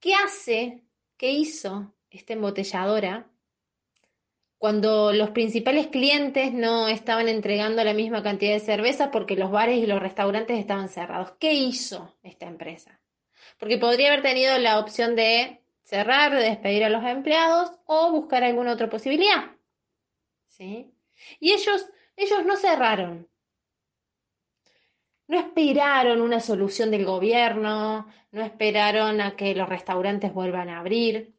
¿qué 0.00 0.14
hace, 0.14 0.82
qué 1.16 1.30
hizo 1.30 1.94
esta 2.10 2.32
embotelladora 2.32 3.30
cuando 4.66 5.12
los 5.12 5.30
principales 5.30 5.86
clientes 5.86 6.52
no 6.52 6.88
estaban 6.88 7.28
entregando 7.28 7.84
la 7.84 7.94
misma 7.94 8.24
cantidad 8.24 8.54
de 8.54 8.58
cerveza 8.58 9.12
porque 9.12 9.36
los 9.36 9.52
bares 9.52 9.78
y 9.78 9.86
los 9.86 10.02
restaurantes 10.02 10.58
estaban 10.58 10.88
cerrados. 10.88 11.34
¿Qué 11.38 11.52
hizo 11.52 12.16
esta 12.24 12.46
empresa? 12.46 13.00
Porque 13.60 13.78
podría 13.78 14.08
haber 14.08 14.22
tenido 14.22 14.58
la 14.58 14.80
opción 14.80 15.14
de 15.14 15.60
cerrar, 15.84 16.34
de 16.34 16.42
despedir 16.42 16.82
a 16.82 16.88
los 16.88 17.04
empleados 17.04 17.78
o 17.86 18.10
buscar 18.10 18.42
alguna 18.42 18.72
otra 18.72 18.90
posibilidad. 18.90 19.52
¿Sí? 20.48 20.92
Y 21.38 21.52
ellos, 21.52 21.88
ellos 22.16 22.44
no 22.44 22.56
cerraron. 22.56 23.28
No 25.28 25.38
esperaron 25.38 26.20
una 26.20 26.40
solución 26.40 26.90
del 26.90 27.04
gobierno, 27.04 28.08
no 28.32 28.42
esperaron 28.42 29.20
a 29.20 29.36
que 29.36 29.54
los 29.54 29.68
restaurantes 29.68 30.34
vuelvan 30.34 30.70
a 30.70 30.80
abrir. 30.80 31.35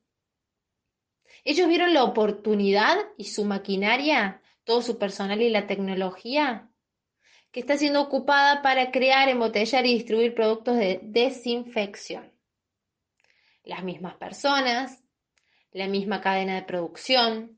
Ellos 1.49 1.69
vieron 1.69 1.93
la 1.93 2.03
oportunidad 2.03 2.97
y 3.15 3.23
su 3.23 3.45
maquinaria, 3.45 4.41
todo 4.65 4.81
su 4.81 4.97
personal 4.97 5.41
y 5.41 5.49
la 5.49 5.65
tecnología 5.65 6.69
que 7.53 7.61
está 7.61 7.77
siendo 7.77 8.01
ocupada 8.01 8.61
para 8.61 8.91
crear, 8.91 9.29
embotellar 9.29 9.85
y 9.85 9.93
distribuir 9.93 10.35
productos 10.35 10.75
de 10.75 10.99
desinfección. 11.03 12.33
Las 13.63 13.81
mismas 13.81 14.15
personas, 14.15 15.01
la 15.71 15.87
misma 15.87 16.19
cadena 16.19 16.55
de 16.55 16.63
producción, 16.63 17.57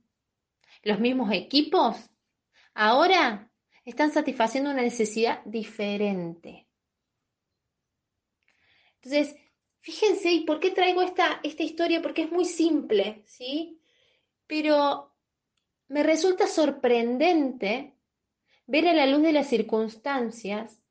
los 0.84 1.00
mismos 1.00 1.32
equipos, 1.34 1.98
ahora 2.76 3.52
están 3.86 4.12
satisfaciendo 4.12 4.70
una 4.70 4.84
necesidad 4.84 5.44
diferente. 5.46 6.68
Entonces, 9.02 9.36
fíjense, 9.80 10.32
¿y 10.32 10.42
por 10.42 10.60
qué 10.60 10.70
traigo 10.70 11.02
esta, 11.02 11.40
esta 11.42 11.64
historia? 11.64 12.04
Porque 12.04 12.22
es 12.22 12.32
muy 12.32 12.46
simple, 12.46 13.24
¿sí? 13.26 13.78
Pero 14.50 15.16
me 15.90 16.02
resulta 16.02 16.48
sorprendente 16.48 17.94
ver 18.66 18.88
a 18.88 18.94
la 18.94 19.06
luz 19.06 19.22
de 19.22 19.32
las 19.32 19.48
circunstancias 19.48 20.82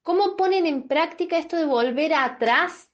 cómo 0.00 0.36
ponen 0.36 0.64
en 0.64 0.86
práctica 0.86 1.36
esto 1.36 1.56
de 1.56 1.64
volver 1.64 2.14
atrás, 2.14 2.88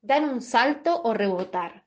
dar 0.00 0.22
un 0.22 0.42
salto 0.42 1.02
o 1.02 1.12
rebotar. 1.12 1.84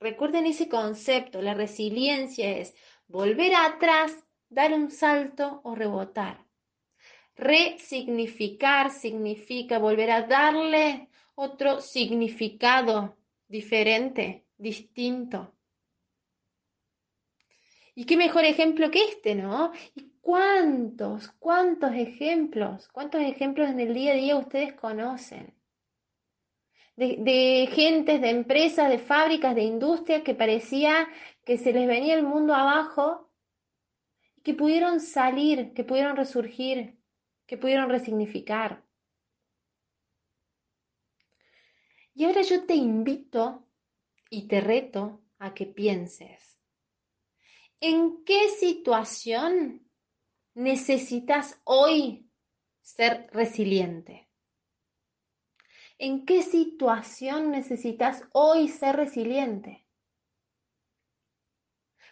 Recuerden 0.00 0.46
ese 0.46 0.70
concepto, 0.70 1.42
la 1.42 1.52
resiliencia 1.52 2.56
es 2.56 2.74
volver 3.06 3.54
atrás, 3.54 4.16
dar 4.48 4.72
un 4.72 4.90
salto 4.90 5.60
o 5.64 5.74
rebotar. 5.74 6.46
Resignificar 7.36 8.90
significa 8.90 9.78
volver 9.78 10.10
a 10.10 10.22
darle 10.22 11.10
otro 11.34 11.82
significado 11.82 13.18
diferente, 13.46 14.46
distinto. 14.56 15.57
Y 17.98 18.04
qué 18.04 18.16
mejor 18.16 18.44
ejemplo 18.44 18.92
que 18.92 19.02
este, 19.02 19.34
¿no? 19.34 19.72
¿Y 19.96 20.12
cuántos, 20.20 21.32
cuántos 21.40 21.92
ejemplos, 21.94 22.88
cuántos 22.90 23.20
ejemplos 23.22 23.68
en 23.68 23.80
el 23.80 23.92
día 23.92 24.12
a 24.12 24.14
día 24.14 24.36
ustedes 24.36 24.72
conocen? 24.74 25.52
De, 26.94 27.16
de 27.18 27.68
gentes, 27.72 28.20
de 28.20 28.30
empresas, 28.30 28.88
de 28.88 29.00
fábricas, 29.00 29.52
de 29.56 29.64
industrias 29.64 30.22
que 30.22 30.36
parecía 30.36 31.08
que 31.44 31.58
se 31.58 31.72
les 31.72 31.88
venía 31.88 32.14
el 32.14 32.22
mundo 32.22 32.54
abajo 32.54 33.32
y 34.36 34.42
que 34.42 34.54
pudieron 34.54 35.00
salir, 35.00 35.74
que 35.74 35.82
pudieron 35.82 36.14
resurgir, 36.14 37.00
que 37.46 37.58
pudieron 37.58 37.88
resignificar. 37.90 38.84
Y 42.14 42.26
ahora 42.26 42.42
yo 42.42 42.64
te 42.64 42.76
invito 42.76 43.66
y 44.30 44.46
te 44.46 44.60
reto 44.60 45.20
a 45.40 45.52
que 45.52 45.66
pienses, 45.66 46.47
¿en 47.80 48.24
qué 48.24 48.48
situación 48.48 49.88
necesitas 50.54 51.60
hoy 51.64 52.30
ser 52.80 53.28
resiliente? 53.32 54.28
¿En 55.98 56.24
qué 56.24 56.42
situación 56.42 57.50
necesitas 57.50 58.22
hoy 58.32 58.68
ser 58.68 58.96
resiliente? 58.96 59.86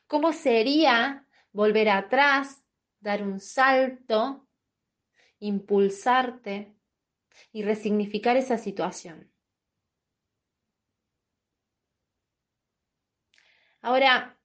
¿Cómo 0.07 0.33
sería 0.33 1.27
volver 1.53 1.89
atrás, 1.89 2.65
dar 3.01 3.23
un 3.23 3.41
salto, 3.41 4.49
impulsarte 5.39 6.77
y 7.53 7.63
resignificar 7.63 8.37
esa 8.37 8.59
situación? 8.59 9.33
Ahora, 13.81 14.36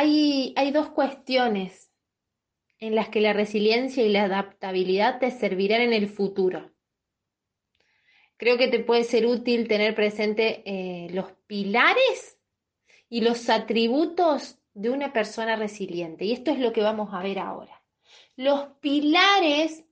hay, 0.00 0.70
dos 0.72 0.90
cuestiones 0.90 1.90
en 2.78 2.94
las 2.94 3.08
que 3.08 3.20
la 3.20 3.32
resiliencia 3.32 4.04
y 4.04 4.08
la 4.08 4.24
adaptabilidad 4.24 5.18
te 5.18 5.30
servirán 5.30 5.82
en 5.82 5.92
el 5.92 6.08
futuro. 6.08 6.70
Creo 8.36 8.56
que 8.56 8.68
te 8.68 8.78
puede 8.80 9.04
ser 9.04 9.26
útil 9.26 9.68
tener 9.68 9.94
presente 9.94 10.62
eh, 10.64 11.08
los 11.10 11.32
pilares 11.46 12.38
y 13.10 13.20
los 13.20 13.50
atributos 13.50 14.58
de 14.72 14.88
una 14.88 15.12
persona 15.12 15.56
resiliente. 15.56 16.24
Y 16.24 16.32
esto 16.32 16.50
es 16.50 16.58
lo 16.58 16.72
que 16.72 16.80
vamos 16.80 17.12
a 17.12 17.22
ver 17.22 17.38
ahora. 17.38 17.82
Los 18.36 18.68
pilares 18.80 19.84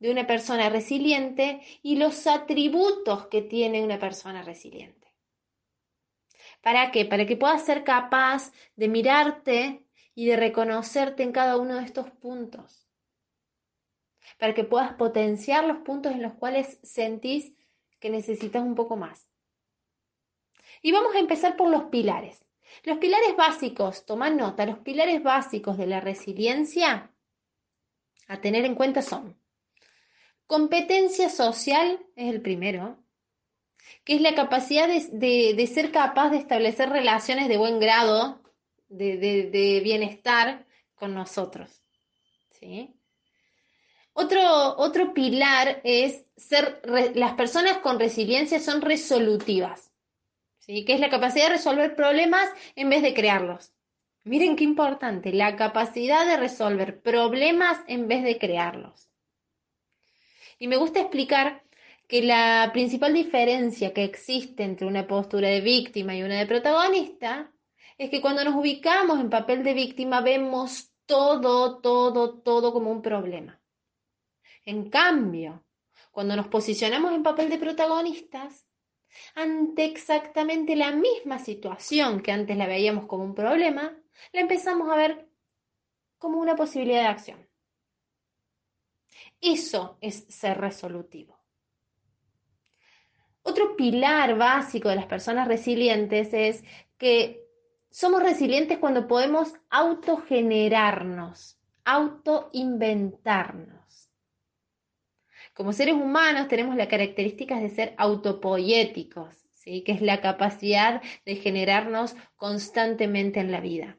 de 0.00 0.10
una 0.10 0.26
persona 0.26 0.68
resiliente 0.68 1.60
y 1.82 1.96
los 1.96 2.26
atributos 2.26 3.28
que 3.28 3.42
tiene 3.42 3.84
una 3.84 4.00
persona 4.00 4.42
resiliente. 4.42 5.03
¿Para 6.64 6.90
qué? 6.90 7.04
Para 7.04 7.26
que 7.26 7.36
puedas 7.36 7.62
ser 7.62 7.84
capaz 7.84 8.50
de 8.74 8.88
mirarte 8.88 9.86
y 10.14 10.26
de 10.26 10.36
reconocerte 10.36 11.22
en 11.22 11.30
cada 11.30 11.58
uno 11.58 11.74
de 11.74 11.84
estos 11.84 12.10
puntos. 12.10 12.88
Para 14.38 14.54
que 14.54 14.64
puedas 14.64 14.94
potenciar 14.94 15.64
los 15.64 15.78
puntos 15.78 16.12
en 16.12 16.22
los 16.22 16.32
cuales 16.32 16.80
sentís 16.82 17.52
que 18.00 18.08
necesitas 18.08 18.62
un 18.62 18.74
poco 18.74 18.96
más. 18.96 19.28
Y 20.80 20.90
vamos 20.90 21.14
a 21.14 21.18
empezar 21.18 21.54
por 21.56 21.68
los 21.68 21.84
pilares. 21.84 22.42
Los 22.82 22.96
pilares 22.96 23.36
básicos, 23.36 24.06
toma 24.06 24.30
nota, 24.30 24.64
los 24.64 24.78
pilares 24.78 25.22
básicos 25.22 25.76
de 25.76 25.86
la 25.86 26.00
resiliencia 26.00 27.14
a 28.26 28.40
tener 28.40 28.64
en 28.64 28.74
cuenta 28.74 29.02
son 29.02 29.38
competencia 30.46 31.28
social, 31.28 32.00
es 32.16 32.32
el 32.32 32.40
primero, 32.40 33.03
que 34.04 34.16
es 34.16 34.20
la 34.20 34.34
capacidad 34.34 34.88
de, 34.88 35.70
ser 35.72 35.90
capaz 35.90 36.30
de 36.30 36.38
establecer 36.38 36.90
relaciones 36.90 37.48
de 37.48 37.56
buen 37.56 37.80
grado, 37.80 38.42
de, 38.88 39.80
bienestar 39.82 40.66
con 40.94 41.14
nosotros. 41.14 41.82
¿sí? 42.50 42.94
Otro, 44.12 44.76
otro 44.76 45.14
pilar 45.14 45.80
es 45.84 46.26
ser, 46.36 46.80
las 47.14 47.34
personas 47.34 47.78
con 47.78 47.98
resiliencia 47.98 48.60
son 48.60 48.80
resolutivas, 48.80 49.90
¿sí? 50.58 50.84
que 50.84 50.94
es 50.94 51.00
la 51.00 51.10
capacidad 51.10 51.46
de 51.46 51.54
resolver 51.54 51.96
problemas 51.96 52.48
en 52.76 52.90
vez 52.90 53.02
de 53.02 53.14
crearlos. 53.14 53.72
Miren 54.22 54.56
qué 54.56 54.64
importante, 54.64 55.32
la 55.32 55.56
capacidad 55.56 56.24
de 56.26 56.38
resolver 56.38 57.02
problemas 57.02 57.78
en 57.88 58.08
vez 58.08 58.22
de 58.22 58.38
crearlos. 58.38 59.10
Y 60.58 60.68
me 60.68 60.76
gusta 60.76 61.00
explicar 61.00 61.63
que 62.06 62.22
la 62.22 62.70
principal 62.72 63.14
diferencia 63.14 63.92
que 63.94 64.04
existe 64.04 64.62
entre 64.62 64.86
una 64.86 65.06
postura 65.06 65.48
de 65.48 65.60
víctima 65.60 66.14
y 66.14 66.22
una 66.22 66.38
de 66.38 66.46
protagonista 66.46 67.52
es 67.96 68.10
que 68.10 68.20
cuando 68.20 68.44
nos 68.44 68.54
ubicamos 68.54 69.20
en 69.20 69.30
papel 69.30 69.62
de 69.62 69.74
víctima 69.74 70.20
vemos 70.20 70.92
todo, 71.06 71.80
todo, 71.80 72.40
todo 72.40 72.72
como 72.72 72.90
un 72.90 73.02
problema. 73.02 73.60
En 74.64 74.90
cambio, 74.90 75.64
cuando 76.10 76.36
nos 76.36 76.48
posicionamos 76.48 77.12
en 77.12 77.22
papel 77.22 77.48
de 77.50 77.58
protagonistas, 77.58 78.66
ante 79.34 79.84
exactamente 79.84 80.76
la 80.76 80.92
misma 80.92 81.38
situación 81.38 82.20
que 82.20 82.32
antes 82.32 82.56
la 82.56 82.66
veíamos 82.66 83.06
como 83.06 83.24
un 83.24 83.34
problema, 83.34 83.96
la 84.32 84.40
empezamos 84.40 84.90
a 84.90 84.96
ver 84.96 85.28
como 86.18 86.38
una 86.38 86.56
posibilidad 86.56 87.02
de 87.02 87.08
acción. 87.08 87.48
Eso 89.40 89.98
es 90.00 90.24
ser 90.28 90.58
resolutivo. 90.58 91.33
Otro 93.46 93.76
pilar 93.76 94.38
básico 94.38 94.88
de 94.88 94.96
las 94.96 95.04
personas 95.04 95.46
resilientes 95.46 96.32
es 96.32 96.64
que 96.96 97.46
somos 97.90 98.22
resilientes 98.22 98.78
cuando 98.78 99.06
podemos 99.06 99.52
autogenerarnos, 99.68 101.58
autoinventarnos. 101.84 104.08
Como 105.52 105.74
seres 105.74 105.94
humanos 105.94 106.48
tenemos 106.48 106.74
la 106.74 106.88
característica 106.88 107.60
de 107.60 107.68
ser 107.68 107.94
autopoéticos, 107.98 109.36
¿sí? 109.50 109.84
que 109.84 109.92
es 109.92 110.00
la 110.00 110.22
capacidad 110.22 111.02
de 111.26 111.36
generarnos 111.36 112.16
constantemente 112.36 113.40
en 113.40 113.52
la 113.52 113.60
vida. 113.60 113.98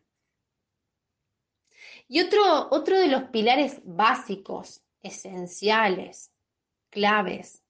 Y 2.07 2.21
otro, 2.21 2.69
otro 2.71 2.99
de 2.99 3.09
los 3.09 3.25
pilares 3.25 3.79
básicos, 3.83 4.81
esenciales, 5.03 6.31
claves 6.89 7.61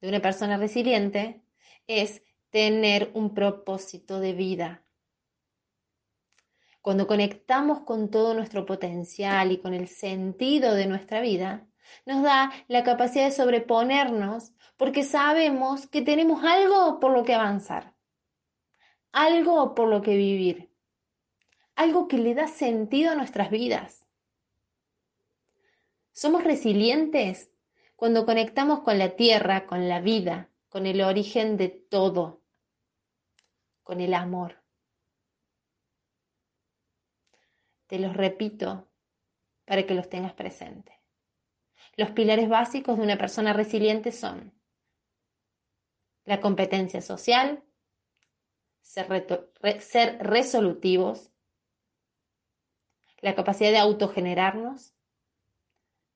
de 0.00 0.08
una 0.08 0.20
persona 0.20 0.56
resiliente 0.56 1.42
es 1.86 2.22
tener 2.50 3.10
un 3.14 3.34
propósito 3.34 4.20
de 4.20 4.32
vida. 4.32 4.84
Cuando 6.82 7.06
conectamos 7.06 7.80
con 7.80 8.10
todo 8.10 8.34
nuestro 8.34 8.64
potencial 8.64 9.52
y 9.52 9.58
con 9.58 9.74
el 9.74 9.88
sentido 9.88 10.74
de 10.74 10.86
nuestra 10.86 11.20
vida, 11.20 11.66
nos 12.06 12.22
da 12.22 12.50
la 12.68 12.84
capacidad 12.84 13.26
de 13.26 13.32
sobreponernos 13.32 14.52
porque 14.76 15.04
sabemos 15.04 15.86
que 15.86 16.02
tenemos 16.02 16.42
algo 16.44 17.00
por 17.00 17.12
lo 17.12 17.24
que 17.24 17.34
avanzar, 17.34 17.94
algo 19.12 19.74
por 19.74 19.88
lo 19.88 20.00
que 20.00 20.16
vivir, 20.16 20.70
algo 21.74 22.08
que 22.08 22.18
le 22.18 22.34
da 22.34 22.48
sentido 22.48 23.10
a 23.10 23.14
nuestras 23.14 23.50
vidas. 23.50 24.06
Somos 26.12 26.44
resilientes 26.44 27.49
cuando 28.00 28.24
conectamos 28.24 28.80
con 28.80 28.98
la 28.98 29.14
tierra, 29.14 29.66
con 29.66 29.86
la 29.86 30.00
vida, 30.00 30.48
con 30.70 30.86
el 30.86 31.02
origen 31.02 31.58
de 31.58 31.68
todo, 31.68 32.42
con 33.82 34.00
el 34.00 34.14
amor. 34.14 34.64
Te 37.88 37.98
los 37.98 38.16
repito 38.16 38.90
para 39.66 39.84
que 39.84 39.92
los 39.92 40.08
tengas 40.08 40.32
presentes. 40.32 40.96
Los 41.94 42.12
pilares 42.12 42.48
básicos 42.48 42.96
de 42.96 43.02
una 43.02 43.18
persona 43.18 43.52
resiliente 43.52 44.12
son 44.12 44.58
la 46.24 46.40
competencia 46.40 47.02
social, 47.02 47.62
ser, 48.80 49.26
ser 49.80 50.26
resolutivos, 50.26 51.30
la 53.20 53.34
capacidad 53.34 53.72
de 53.72 53.78
autogenerarnos, 53.78 54.94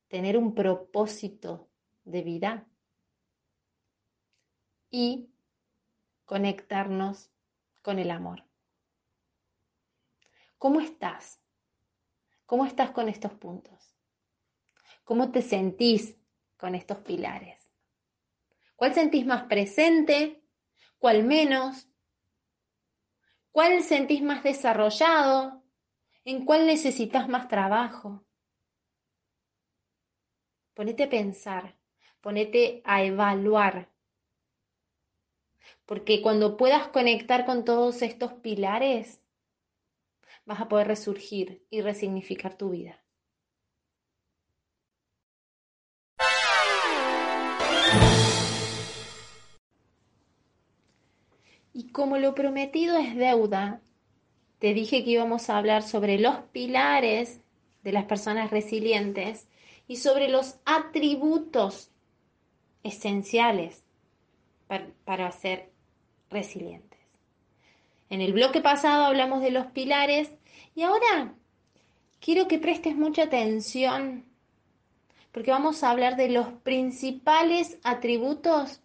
tener 0.09 0.39
un 0.39 0.55
propósito 0.55 1.69
de 2.05 2.23
vida 2.23 2.67
y 4.91 5.31
conectarnos 6.25 7.31
con 7.83 7.99
el 7.99 8.11
amor. 8.11 8.45
¿Cómo 10.59 10.81
estás? 10.81 11.41
¿Cómo 12.47 12.65
estás 12.65 12.91
con 12.93 13.09
estos 13.09 13.33
puntos? 13.35 13.95
¿Cómo 15.05 15.31
te 15.33 15.43
sentís 15.43 16.17
con 16.57 16.75
estos 16.75 16.99
pilares? 16.99 17.71
¿Cuál 18.77 18.95
sentís 18.95 19.27
más 19.27 19.45
presente? 19.45 20.43
¿Cuál 20.99 21.25
menos? 21.25 21.89
¿Cuál 23.51 23.83
sentís 23.83 24.23
más 24.23 24.43
desarrollado? 24.43 25.63
¿En 26.25 26.45
cuál 26.45 26.67
necesitas 26.67 27.29
más 27.29 27.49
trabajo? 27.49 28.25
Ponete 30.75 31.05
a 31.05 31.11
pensar 31.11 31.77
ponete 32.25 32.81
a 32.87 33.05
evaluar. 33.05 33.91
Porque 35.85 36.23
cuando 36.23 36.57
puedas 36.57 36.89
conectar 36.89 37.45
con 37.45 37.67
todos 37.67 38.01
estos 38.01 38.33
pilares, 38.33 39.21
vas 40.47 40.59
a 40.63 40.69
poder 40.71 40.87
resurgir 40.87 41.67
y 41.69 41.83
resignificar 41.83 42.57
tu 42.57 42.71
vida. 42.71 43.05
Y 51.75 51.91
como 51.93 52.17
lo 52.17 52.35
prometido 52.35 52.97
es 52.97 53.15
deuda, 53.17 53.83
te 54.61 54.73
dije 54.73 55.05
que 55.05 55.11
íbamos 55.11 55.51
a 55.51 55.59
hablar 55.59 55.83
sobre 55.83 56.19
los 56.19 56.37
pilares 56.53 57.43
de 57.83 57.93
las 57.93 58.07
personas 58.07 58.51
resilientes 58.51 59.47
y 59.87 59.97
sobre 59.97 60.29
los 60.31 60.57
atributos 60.65 61.91
esenciales 62.85 63.83
para, 65.05 65.33
ser 65.33 65.71
resilientes. 66.31 67.01
En 68.11 68.21
el 68.21 68.33
bloque 68.33 68.61
pasado 68.61 69.05
hablamos 69.05 69.41
de 69.41 69.51
los 69.51 69.67
pilares 69.67 70.31
y 70.75 70.83
ahora 70.83 71.35
quiero 72.21 72.47
que 72.47 72.59
prestes 72.59 72.95
mucha 72.95 73.25
atención 73.25 74.25
porque 75.33 75.51
vamos 75.51 75.83
a 75.83 75.91
hablar 75.91 76.17
de 76.17 76.29
los 76.29 76.47
principales 76.63 77.79
atributos 77.83 78.81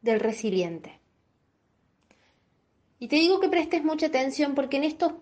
del 0.00 0.20
resiliente. 0.20 1.00
Y 3.00 3.08
te 3.08 3.16
digo 3.16 3.40
que 3.40 3.48
prestes 3.48 3.82
mucha 3.82 4.06
atención 4.06 4.54
porque 4.54 4.76
en 4.76 4.84
estos, 4.84 5.14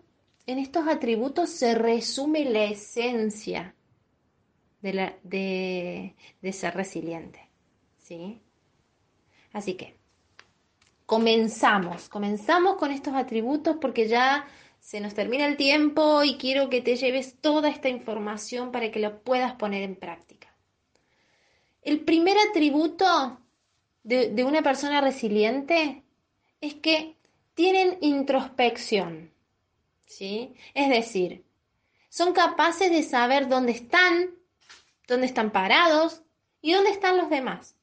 en 0.47 0.59
estos 0.59 0.87
atributos 0.87 1.49
se 1.49 1.75
resume 1.75 2.45
la 2.45 2.65
esencia 2.65 3.75
de, 4.83 6.15
de 6.43 6.53
ser 6.53 6.75
resiliente. 6.75 7.50
¿Sí? 8.11 8.43
Así 9.53 9.75
que, 9.75 9.97
comenzamos, 11.07 12.09
comenzamos 12.09 12.77
con 12.77 12.91
estos 12.91 13.15
atributos 13.15 13.77
porque 13.81 14.09
ya 14.09 14.49
se 14.81 15.01
nos 15.01 15.15
termina 15.15 15.47
el 15.47 15.57
tiempo 15.57 16.25
y 16.25 16.37
quiero 16.37 16.69
que 16.71 16.83
te 16.83 16.97
lleves 16.97 17.37
toda 17.41 17.69
esta 17.69 17.89
información 17.89 18.73
para 18.73 18.91
que 18.91 18.99
lo 18.99 19.23
puedas 19.23 19.55
poner 19.55 19.83
en 19.83 19.95
práctica. 19.95 20.53
El 21.83 22.01
primer 22.01 22.37
atributo 22.51 23.39
de, 24.03 24.45
una 24.45 24.63
persona 24.63 25.01
resiliente 25.01 26.03
es 26.61 26.75
que 26.75 27.17
tienen 27.55 27.97
introspección, 28.01 29.33
¿sí? 30.05 30.55
Es 30.75 30.89
decir, 30.89 31.45
son 32.09 32.33
capaces 32.33 32.91
de 32.91 33.05
saber 33.05 33.49
dónde 33.49 33.71
están, 33.71 34.31
dónde 35.07 35.27
están 35.27 35.53
parados 35.53 36.23
y 36.61 36.73
dónde 36.73 36.91
están 36.91 37.17
los 37.17 37.31
demás. 37.31 37.77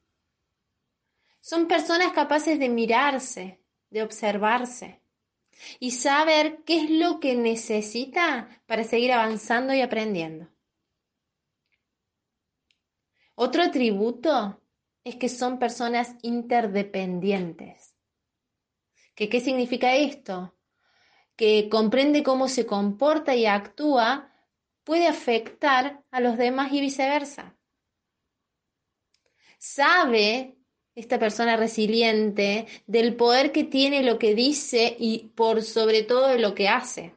Son 1.49 1.65
personas 1.65 2.11
capaces 2.11 2.59
de 2.59 2.67
mirarse, 2.67 3.63
de 3.89 4.03
observarse 4.03 5.01
y 5.79 5.91
saber 5.91 6.61
qué 6.65 6.81
es 6.81 6.89
lo 6.89 7.21
que 7.21 7.35
necesita 7.35 8.49
para 8.65 8.83
seguir 8.83 9.13
avanzando 9.13 9.73
y 9.73 9.79
aprendiendo. 9.79 10.49
Otro 13.35 13.63
atributo 13.63 14.61
es 15.05 15.15
que 15.15 15.29
son 15.29 15.57
personas 15.57 16.17
interdependientes. 16.21 17.95
¿Qué 19.15 19.39
significa 19.39 19.95
esto? 19.95 20.53
Que 21.37 21.69
comprende 21.69 22.23
cómo 22.23 22.49
se 22.49 22.65
comporta 22.65 23.35
y 23.35 23.45
actúa 23.45 24.33
puede 24.83 25.07
afectar 25.07 26.03
a 26.11 26.19
los 26.19 26.37
demás 26.37 26.73
y 26.73 26.81
viceversa. 26.81 27.55
Sabe 29.57 30.56
esta 30.97 31.19
persona 31.19 31.55
resiliente 31.55 32.65
del 32.87 33.15
poder 33.15 33.51
que 33.51 33.63
tiene 33.63 34.01
lo 34.01 34.17
que 34.17 34.33
dice 34.33 34.97
y 34.99 35.29
por 35.35 35.61
sobre 35.61 36.01
todo 36.01 36.35
lo 36.39 36.55
que 36.55 36.67
hace. 36.67 37.13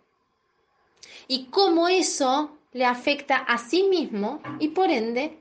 Y 1.26 1.46
cómo 1.46 1.88
eso 1.88 2.58
le 2.72 2.84
afecta 2.84 3.36
a 3.36 3.56
sí 3.56 3.84
mismo 3.84 4.42
y 4.58 4.68
por 4.68 4.90
ende 4.90 5.38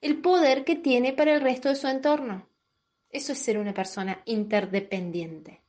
el 0.00 0.16
poder 0.16 0.64
que 0.64 0.74
tiene 0.74 1.12
para 1.12 1.34
el 1.34 1.42
resto 1.42 1.68
de 1.68 1.76
su 1.76 1.86
entorno. 1.86 2.44
Eso 3.08 3.32
es 3.34 3.38
ser 3.38 3.58
una 3.58 3.72
persona 3.72 4.20
interdependiente. 4.24 5.60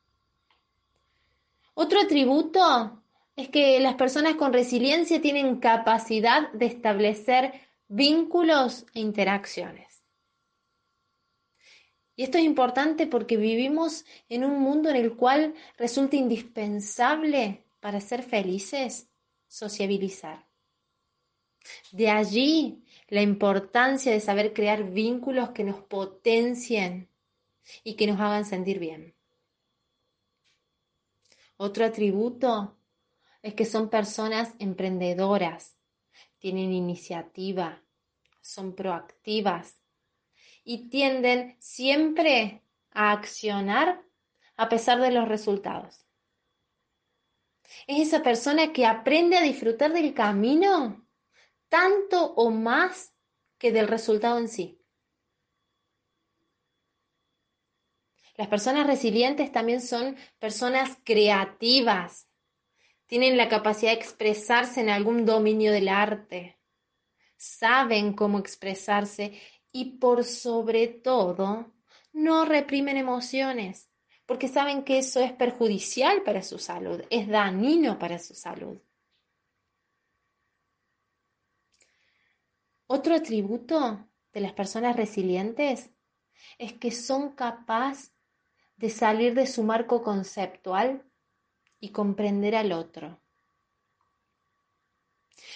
Otro 1.75 2.01
atributo 2.01 2.99
es 3.35 3.49
que 3.49 3.79
las 3.79 3.93
personas 3.93 4.35
con 4.35 4.53
resiliencia 4.53 5.21
tienen 5.21 5.57
capacidad 5.57 6.51
de 6.53 6.65
establecer 6.65 7.53
vínculos 7.89 8.87
e 8.95 9.01
interacciones. 9.01 9.90
Y 12.21 12.25
esto 12.25 12.37
es 12.37 12.43
importante 12.43 13.07
porque 13.07 13.35
vivimos 13.35 14.05
en 14.29 14.43
un 14.43 14.59
mundo 14.59 14.91
en 14.91 14.95
el 14.95 15.15
cual 15.15 15.55
resulta 15.75 16.17
indispensable 16.17 17.65
para 17.79 17.99
ser 17.99 18.21
felices 18.21 19.09
sociabilizar. 19.47 20.45
De 21.91 22.11
allí 22.11 22.85
la 23.07 23.23
importancia 23.23 24.11
de 24.11 24.19
saber 24.19 24.53
crear 24.53 24.91
vínculos 24.91 25.49
que 25.49 25.63
nos 25.63 25.81
potencien 25.81 27.09
y 27.83 27.95
que 27.95 28.05
nos 28.05 28.19
hagan 28.19 28.45
sentir 28.45 28.77
bien. 28.77 29.15
Otro 31.57 31.85
atributo 31.85 32.77
es 33.41 33.55
que 33.55 33.65
son 33.65 33.89
personas 33.89 34.53
emprendedoras, 34.59 35.75
tienen 36.37 36.71
iniciativa, 36.71 37.81
son 38.41 38.75
proactivas 38.75 39.80
y 40.63 40.89
tienden 40.89 41.55
siempre 41.59 42.63
a 42.91 43.11
accionar 43.11 44.03
a 44.57 44.69
pesar 44.69 44.99
de 44.99 45.11
los 45.11 45.27
resultados. 45.27 46.05
Es 47.87 48.07
esa 48.07 48.21
persona 48.21 48.73
que 48.73 48.85
aprende 48.85 49.37
a 49.37 49.41
disfrutar 49.41 49.93
del 49.93 50.13
camino 50.13 51.07
tanto 51.69 52.33
o 52.33 52.51
más 52.51 53.13
que 53.57 53.71
del 53.71 53.87
resultado 53.87 54.37
en 54.37 54.49
sí. 54.49 54.81
Las 58.35 58.47
personas 58.47 58.87
resilientes 58.87 59.51
también 59.51 59.81
son 59.81 60.17
personas 60.39 60.97
creativas. 61.03 62.27
Tienen 63.05 63.37
la 63.37 63.49
capacidad 63.49 63.91
de 63.91 63.99
expresarse 63.99 64.81
en 64.81 64.89
algún 64.89 65.25
dominio 65.25 65.71
del 65.71 65.89
arte. 65.89 66.57
Saben 67.37 68.13
cómo 68.13 68.39
expresarse 68.39 69.39
y 69.71 69.97
por 69.97 70.23
sobre 70.23 70.87
todo 70.87 71.71
no 72.13 72.45
reprimen 72.45 72.97
emociones 72.97 73.91
porque 74.25 74.47
saben 74.47 74.83
que 74.83 74.97
eso 74.97 75.19
es 75.19 75.33
perjudicial 75.33 76.23
para 76.23 76.41
su 76.41 76.57
salud, 76.57 77.01
es 77.09 77.27
dañino 77.27 77.99
para 77.99 78.17
su 78.17 78.33
salud. 78.33 78.79
Otro 82.87 83.13
atributo 83.13 84.07
de 84.31 84.39
las 84.39 84.53
personas 84.53 84.95
resilientes 84.95 85.89
es 86.57 86.71
que 86.71 86.91
son 86.91 87.33
capaces 87.33 88.13
de 88.77 88.89
salir 88.89 89.33
de 89.33 89.47
su 89.47 89.63
marco 89.63 90.01
conceptual 90.01 91.05
y 91.81 91.89
comprender 91.89 92.55
al 92.55 92.71
otro. 92.71 93.21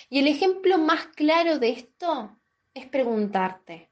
Y 0.10 0.20
el 0.20 0.28
ejemplo 0.28 0.78
más 0.78 1.08
claro 1.08 1.60
de 1.60 1.70
esto 1.70 2.38
es 2.74 2.88
preguntarte, 2.88 3.90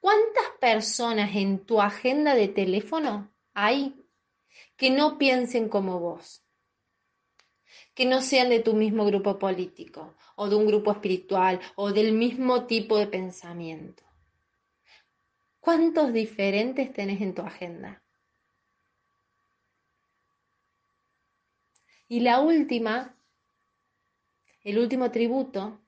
¿cuántas 0.00 0.44
personas 0.60 1.34
en 1.34 1.64
tu 1.64 1.80
agenda 1.80 2.34
de 2.34 2.48
teléfono 2.48 3.32
hay 3.54 3.94
que 4.76 4.90
no 4.90 5.18
piensen 5.18 5.68
como 5.68 6.00
vos? 6.00 6.44
Que 7.94 8.06
no 8.06 8.22
sean 8.22 8.48
de 8.48 8.60
tu 8.60 8.74
mismo 8.74 9.04
grupo 9.04 9.38
político 9.38 10.16
o 10.36 10.48
de 10.48 10.56
un 10.56 10.66
grupo 10.66 10.92
espiritual 10.92 11.60
o 11.74 11.92
del 11.92 12.12
mismo 12.12 12.66
tipo 12.66 12.96
de 12.96 13.06
pensamiento. 13.06 14.04
¿Cuántos 15.60 16.12
diferentes 16.12 16.92
tenés 16.92 17.20
en 17.20 17.34
tu 17.34 17.42
agenda? 17.42 18.02
Y 22.08 22.20
la 22.20 22.40
última, 22.40 23.14
el 24.62 24.78
último 24.78 25.10
tributo, 25.10 25.82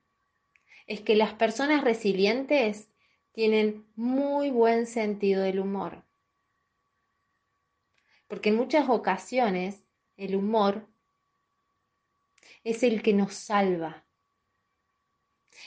es 0.86 1.00
que 1.00 1.16
las 1.16 1.32
personas 1.34 1.82
resilientes 1.82 2.89
tienen 3.32 3.86
muy 3.96 4.50
buen 4.50 4.86
sentido 4.86 5.42
del 5.42 5.60
humor. 5.60 6.04
Porque 8.26 8.50
en 8.50 8.56
muchas 8.56 8.88
ocasiones 8.88 9.82
el 10.16 10.36
humor 10.36 10.88
es 12.64 12.82
el 12.82 13.02
que 13.02 13.12
nos 13.12 13.34
salva. 13.34 14.04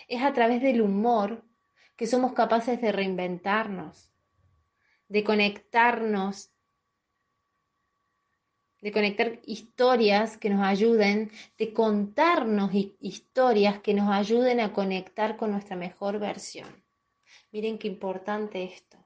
Es 0.07 0.22
a 0.22 0.34
través 0.34 0.61
del 0.61 0.82
humor 0.82 1.43
que 1.95 2.07
somos 2.07 2.34
capaces 2.34 2.82
de 2.82 2.91
reinventarnos, 2.91 4.14
de 5.07 5.24
conectarnos, 5.24 6.51
de 8.82 8.91
conectar 8.91 9.39
historias 9.45 10.38
que 10.38 10.49
nos 10.49 10.66
ayuden, 10.66 11.32
de 11.57 11.74
contarnos 11.74 12.72
historias 12.99 13.80
que 13.80 13.93
nos 13.93 14.11
ayuden 14.11 14.59
a 14.59 14.74
conectar 14.74 15.38
con 15.38 15.51
nuestra 15.51 15.78
mejor 15.78 16.20
versión. 16.20 16.83
Miren 17.54 17.78
qué 17.78 17.88
importante 17.88 18.64
esto. 18.64 18.97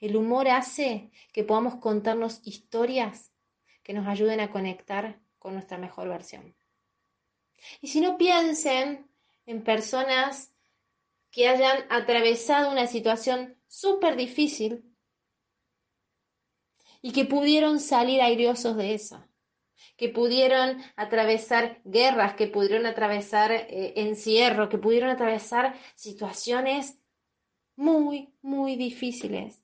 El 0.00 0.16
humor 0.16 0.48
hace 0.48 1.12
que 1.32 1.44
podamos 1.44 1.76
contarnos 1.76 2.40
historias 2.44 3.32
que 3.84 3.92
nos 3.94 4.08
ayuden 4.08 4.40
a 4.40 4.50
conectar 4.50 5.20
con 5.38 5.54
nuestra 5.54 5.78
mejor 5.78 6.08
versión. 6.08 6.56
Y 7.80 7.86
si 7.86 8.00
no 8.00 8.18
piensen 8.18 9.08
en 9.46 9.62
personas 9.62 10.52
que 11.30 11.48
hayan 11.48 11.86
atravesado 11.88 12.72
una 12.72 12.88
situación 12.88 13.56
súper 13.68 14.16
difícil 14.16 14.84
y 17.00 17.12
que 17.12 17.26
pudieron 17.26 17.78
salir 17.78 18.20
airiosos 18.22 18.76
de 18.76 18.94
eso, 18.94 19.24
que 19.96 20.08
pudieron 20.08 20.82
atravesar 20.96 21.80
guerras, 21.84 22.34
que 22.34 22.48
pudieron 22.48 22.86
atravesar 22.86 23.52
eh, 23.52 23.92
encierro, 23.94 24.68
que 24.68 24.78
pudieron 24.78 25.10
atravesar 25.10 25.78
situaciones 25.94 26.99
muy, 27.80 28.34
muy 28.42 28.76
difíciles 28.76 29.62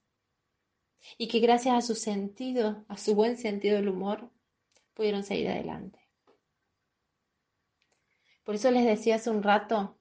y 1.18 1.28
que 1.28 1.38
gracias 1.38 1.76
a 1.76 1.82
su 1.82 1.94
sentido, 1.94 2.86
a 2.88 2.96
su 2.96 3.14
buen 3.14 3.36
sentido 3.36 3.76
del 3.76 3.90
humor, 3.90 4.30
pudieron 4.94 5.22
seguir 5.22 5.50
adelante. 5.50 6.00
Por 8.42 8.54
eso 8.54 8.70
les 8.70 8.86
decía 8.86 9.16
hace 9.16 9.28
un 9.28 9.42
rato 9.42 9.98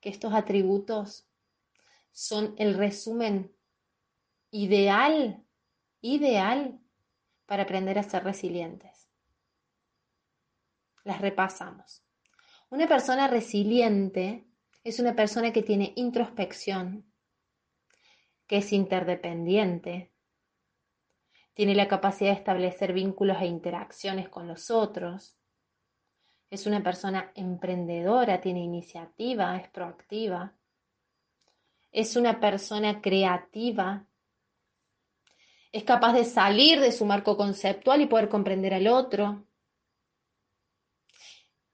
que 0.00 0.08
estos 0.08 0.34
atributos 0.34 1.26
son 2.12 2.54
el 2.58 2.74
resumen 2.74 3.52
ideal, 4.52 5.44
ideal 6.00 6.78
para 7.44 7.64
aprender 7.64 7.98
a 7.98 8.04
ser 8.04 8.22
resilientes. 8.22 9.08
Las 11.02 11.20
repasamos. 11.20 12.04
Una 12.70 12.86
persona 12.86 13.26
resiliente 13.26 14.46
es 14.84 15.00
una 15.00 15.16
persona 15.16 15.52
que 15.52 15.62
tiene 15.62 15.92
introspección, 15.96 17.07
que 18.48 18.56
es 18.56 18.72
interdependiente, 18.72 20.10
tiene 21.54 21.74
la 21.74 21.86
capacidad 21.86 22.30
de 22.30 22.38
establecer 22.38 22.92
vínculos 22.92 23.36
e 23.40 23.46
interacciones 23.46 24.28
con 24.28 24.48
los 24.48 24.70
otros, 24.70 25.36
es 26.50 26.66
una 26.66 26.82
persona 26.82 27.30
emprendedora, 27.34 28.40
tiene 28.40 28.60
iniciativa, 28.60 29.56
es 29.56 29.68
proactiva, 29.68 30.54
es 31.92 32.16
una 32.16 32.40
persona 32.40 33.02
creativa, 33.02 34.06
es 35.70 35.84
capaz 35.84 36.14
de 36.14 36.24
salir 36.24 36.80
de 36.80 36.92
su 36.92 37.04
marco 37.04 37.36
conceptual 37.36 38.00
y 38.00 38.06
poder 38.06 38.30
comprender 38.30 38.72
al 38.72 38.86
otro. 38.86 39.44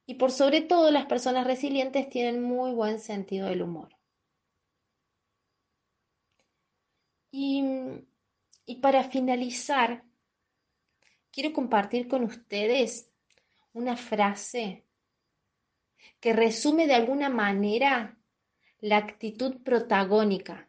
Y 0.07 0.15
por 0.15 0.33
sobre 0.33 0.61
todo 0.61 0.91
las 0.91 1.07
personas 1.07 1.47
resilientes 1.47 2.09
tienen 2.09 2.43
muy 2.43 2.73
buen 2.73 2.99
sentido 2.99 3.49
del 3.49 3.63
humor. 3.63 3.94
Y, 7.37 7.65
y 8.65 8.77
para 8.77 9.03
finalizar, 9.03 10.05
quiero 11.33 11.53
compartir 11.53 12.07
con 12.07 12.23
ustedes 12.23 13.11
una 13.73 13.97
frase 13.97 14.85
que 16.21 16.33
resume 16.33 16.87
de 16.87 16.95
alguna 16.95 17.31
manera 17.31 18.17
la 18.79 18.99
actitud 18.99 19.65
protagónica, 19.65 20.69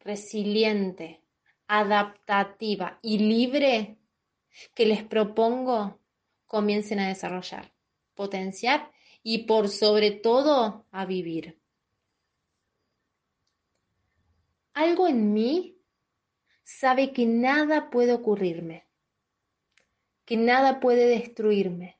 resiliente, 0.00 1.22
adaptativa 1.68 2.98
y 3.02 3.18
libre 3.18 3.96
que 4.74 4.86
les 4.86 5.04
propongo 5.04 6.00
comiencen 6.48 6.98
a 6.98 7.06
desarrollar, 7.06 7.72
potenciar 8.16 8.90
y 9.22 9.44
por 9.44 9.68
sobre 9.68 10.10
todo 10.10 10.86
a 10.90 11.06
vivir. 11.06 11.60
Algo 14.74 15.06
en 15.06 15.32
mí 15.32 15.76
sabe 16.78 17.12
que 17.12 17.26
nada 17.26 17.90
puede 17.90 18.12
ocurrirme, 18.12 18.86
que 20.24 20.36
nada 20.36 20.80
puede 20.80 21.06
destruirme, 21.06 21.98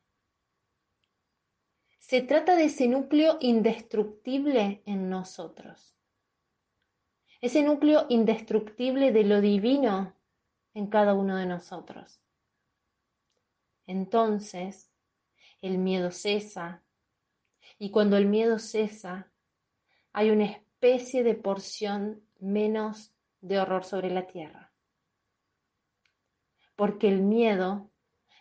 se 1.99 2.23
trata 2.23 2.57
de 2.57 2.65
ese 2.65 2.89
núcleo 2.89 3.39
indestructible 3.41 4.83
en 4.87 5.11
nosotros. 5.11 5.95
Ese 7.41 7.63
núcleo 7.63 8.07
indestructible 8.09 9.13
de 9.13 9.25
lo 9.25 9.41
divino 9.41 10.15
en 10.75 10.89
cada 10.89 11.15
uno 11.15 11.37
de 11.37 11.47
nosotros. 11.47 12.21
Entonces, 13.87 14.91
el 15.63 15.79
miedo 15.79 16.11
cesa. 16.11 16.83
Y 17.79 17.91
cuando 17.91 18.17
el 18.17 18.27
miedo 18.27 18.59
cesa, 18.59 19.31
hay 20.13 20.31
una 20.31 20.47
especie 20.47 21.23
de 21.23 21.35
porción 21.35 22.23
menos 22.41 23.13
de 23.41 23.59
horror 23.59 23.85
sobre 23.85 24.11
la 24.11 24.27
tierra. 24.27 24.73
Porque 26.77 27.09
el 27.09 27.23
miedo 27.23 27.91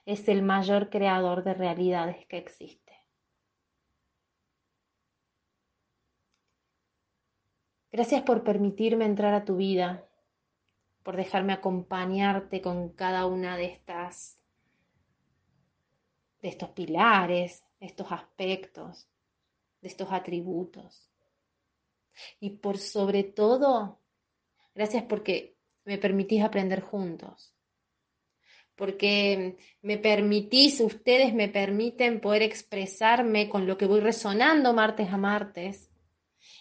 es 0.05 0.27
el 0.27 0.41
mayor 0.41 0.89
creador 0.89 1.43
de 1.43 1.53
realidades 1.53 2.25
que 2.27 2.37
existe. 2.37 2.93
Gracias 7.91 8.21
por 8.21 8.43
permitirme 8.43 9.05
entrar 9.05 9.33
a 9.33 9.45
tu 9.45 9.55
vida, 9.57 10.07
por 11.03 11.15
dejarme 11.15 11.53
acompañarte 11.53 12.61
con 12.61 12.89
cada 12.89 13.25
una 13.25 13.57
de 13.57 13.65
estas 13.65 14.39
de 16.41 16.49
estos 16.49 16.69
pilares, 16.69 17.63
de 17.79 17.87
estos 17.87 18.11
aspectos, 18.11 19.09
de 19.81 19.87
estos 19.87 20.11
atributos. 20.11 21.09
Y 22.39 22.51
por 22.51 22.77
sobre 22.77 23.23
todo, 23.23 23.99
gracias 24.79 25.03
porque 25.03 25.57
me 25.83 25.97
permitís 25.97 26.41
aprender 26.41 26.79
juntos. 26.79 27.53
Porque 28.75 29.57
me 29.81 29.97
permitís, 29.97 30.79
ustedes 30.79 31.33
me 31.33 31.49
permiten 31.49 32.21
poder 32.21 32.43
expresarme 32.43 33.49
con 33.49 33.67
lo 33.67 33.77
que 33.77 33.85
voy 33.85 33.99
resonando 33.99 34.71
martes 34.71 35.09
a 35.09 35.17
martes 35.17 35.91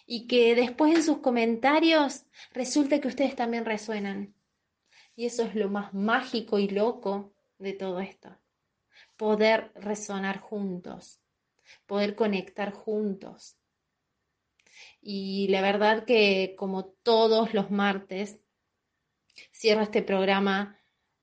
y 0.05 0.27
que 0.27 0.57
después 0.57 0.97
en 0.97 1.05
sus 1.05 1.19
comentarios 1.19 2.27
resulte 2.51 3.01
que 3.01 3.07
ustedes 3.07 3.37
también 3.37 3.65
resuenan. 3.65 4.35
Y 5.15 5.27
eso 5.27 5.45
es 5.45 5.55
lo 5.55 5.69
más 5.69 5.95
mágico 5.95 6.59
y 6.59 6.67
loco 6.67 7.33
de 7.61 7.73
todo 7.73 8.01
esto. 8.01 8.37
Poder 9.17 9.71
resonar 9.77 10.41
juntos, 10.41 11.21
poder 11.87 12.17
conectar 12.17 12.73
juntos. 12.73 13.57
Y 15.01 15.49
la 15.49 15.63
verdad 15.63 16.05
que 16.05 16.55
como 16.59 16.87
todos 16.87 17.55
los 17.55 17.71
martes, 17.71 18.41
cierro 19.53 19.83
este 19.83 20.03
programa 20.03 20.79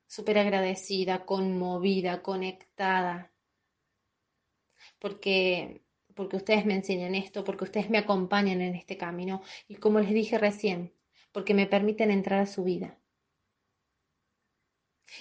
súper 0.08 0.38
agradecida, 0.38 1.26
conmovida, 1.26 2.22
conectada, 2.22 3.34
porque 5.00 5.82
porque 6.16 6.38
ustedes 6.38 6.66
me 6.66 6.76
enseñan 6.76 7.14
esto, 7.14 7.44
porque 7.44 7.66
ustedes 7.66 7.90
me 7.90 7.98
acompañan 7.98 8.62
en 8.62 8.74
este 8.76 8.98
camino 8.98 9.42
y 9.68 9.76
como 9.76 10.00
les 10.00 10.12
dije 10.12 10.38
recién, 10.38 10.94
porque 11.34 11.54
me 11.54 11.68
permiten 11.68 12.10
entrar 12.10 12.40
a 12.40 12.46
su 12.46 12.64
vida. 12.64 12.98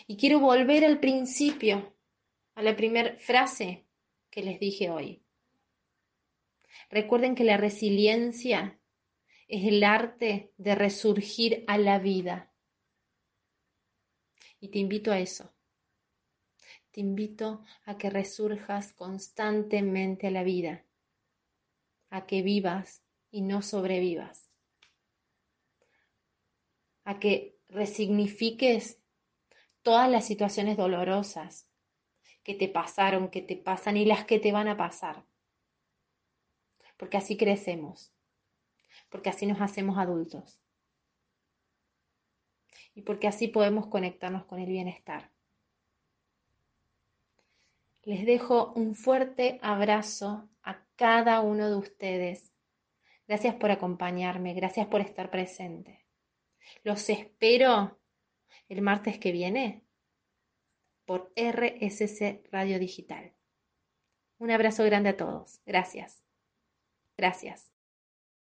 Y 0.06 0.16
quiero 0.16 0.38
volver 0.38 0.84
al 0.84 1.00
principio, 1.00 1.94
a 2.54 2.62
la 2.62 2.76
primera 2.76 3.16
frase 3.18 3.84
que 4.30 4.42
les 4.42 4.60
dije 4.60 4.88
hoy. 4.88 5.23
Recuerden 6.90 7.34
que 7.34 7.44
la 7.44 7.56
resiliencia 7.56 8.78
es 9.48 9.66
el 9.66 9.84
arte 9.84 10.52
de 10.56 10.74
resurgir 10.74 11.64
a 11.66 11.78
la 11.78 11.98
vida. 11.98 12.52
Y 14.60 14.68
te 14.68 14.78
invito 14.78 15.12
a 15.12 15.18
eso. 15.18 15.52
Te 16.90 17.00
invito 17.00 17.62
a 17.84 17.98
que 17.98 18.08
resurjas 18.08 18.92
constantemente 18.92 20.28
a 20.28 20.30
la 20.30 20.44
vida, 20.44 20.84
a 22.10 22.24
que 22.24 22.42
vivas 22.42 23.02
y 23.30 23.42
no 23.42 23.62
sobrevivas, 23.62 24.48
a 27.02 27.18
que 27.18 27.58
resignifiques 27.68 29.00
todas 29.82 30.08
las 30.08 30.24
situaciones 30.24 30.76
dolorosas 30.76 31.68
que 32.44 32.54
te 32.54 32.68
pasaron, 32.68 33.28
que 33.28 33.42
te 33.42 33.56
pasan 33.56 33.96
y 33.96 34.04
las 34.04 34.24
que 34.24 34.38
te 34.38 34.52
van 34.52 34.68
a 34.68 34.76
pasar. 34.76 35.24
Porque 36.96 37.16
así 37.16 37.36
crecemos, 37.36 38.12
porque 39.10 39.30
así 39.30 39.46
nos 39.46 39.60
hacemos 39.60 39.98
adultos 39.98 40.60
y 42.94 43.02
porque 43.02 43.26
así 43.26 43.48
podemos 43.48 43.88
conectarnos 43.88 44.44
con 44.44 44.60
el 44.60 44.68
bienestar. 44.68 45.30
Les 48.04 48.24
dejo 48.26 48.72
un 48.74 48.94
fuerte 48.94 49.58
abrazo 49.62 50.48
a 50.62 50.84
cada 50.96 51.40
uno 51.40 51.68
de 51.68 51.76
ustedes. 51.76 52.52
Gracias 53.26 53.54
por 53.54 53.70
acompañarme, 53.70 54.54
gracias 54.54 54.86
por 54.86 55.00
estar 55.00 55.30
presente. 55.30 56.04
Los 56.82 57.08
espero 57.08 57.98
el 58.68 58.82
martes 58.82 59.18
que 59.18 59.32
viene 59.32 59.82
por 61.04 61.32
RSC 61.36 62.42
Radio 62.50 62.78
Digital. 62.78 63.32
Un 64.38 64.50
abrazo 64.50 64.84
grande 64.84 65.10
a 65.10 65.16
todos. 65.16 65.60
Gracias. 65.64 66.23
Gracias. 67.18 67.73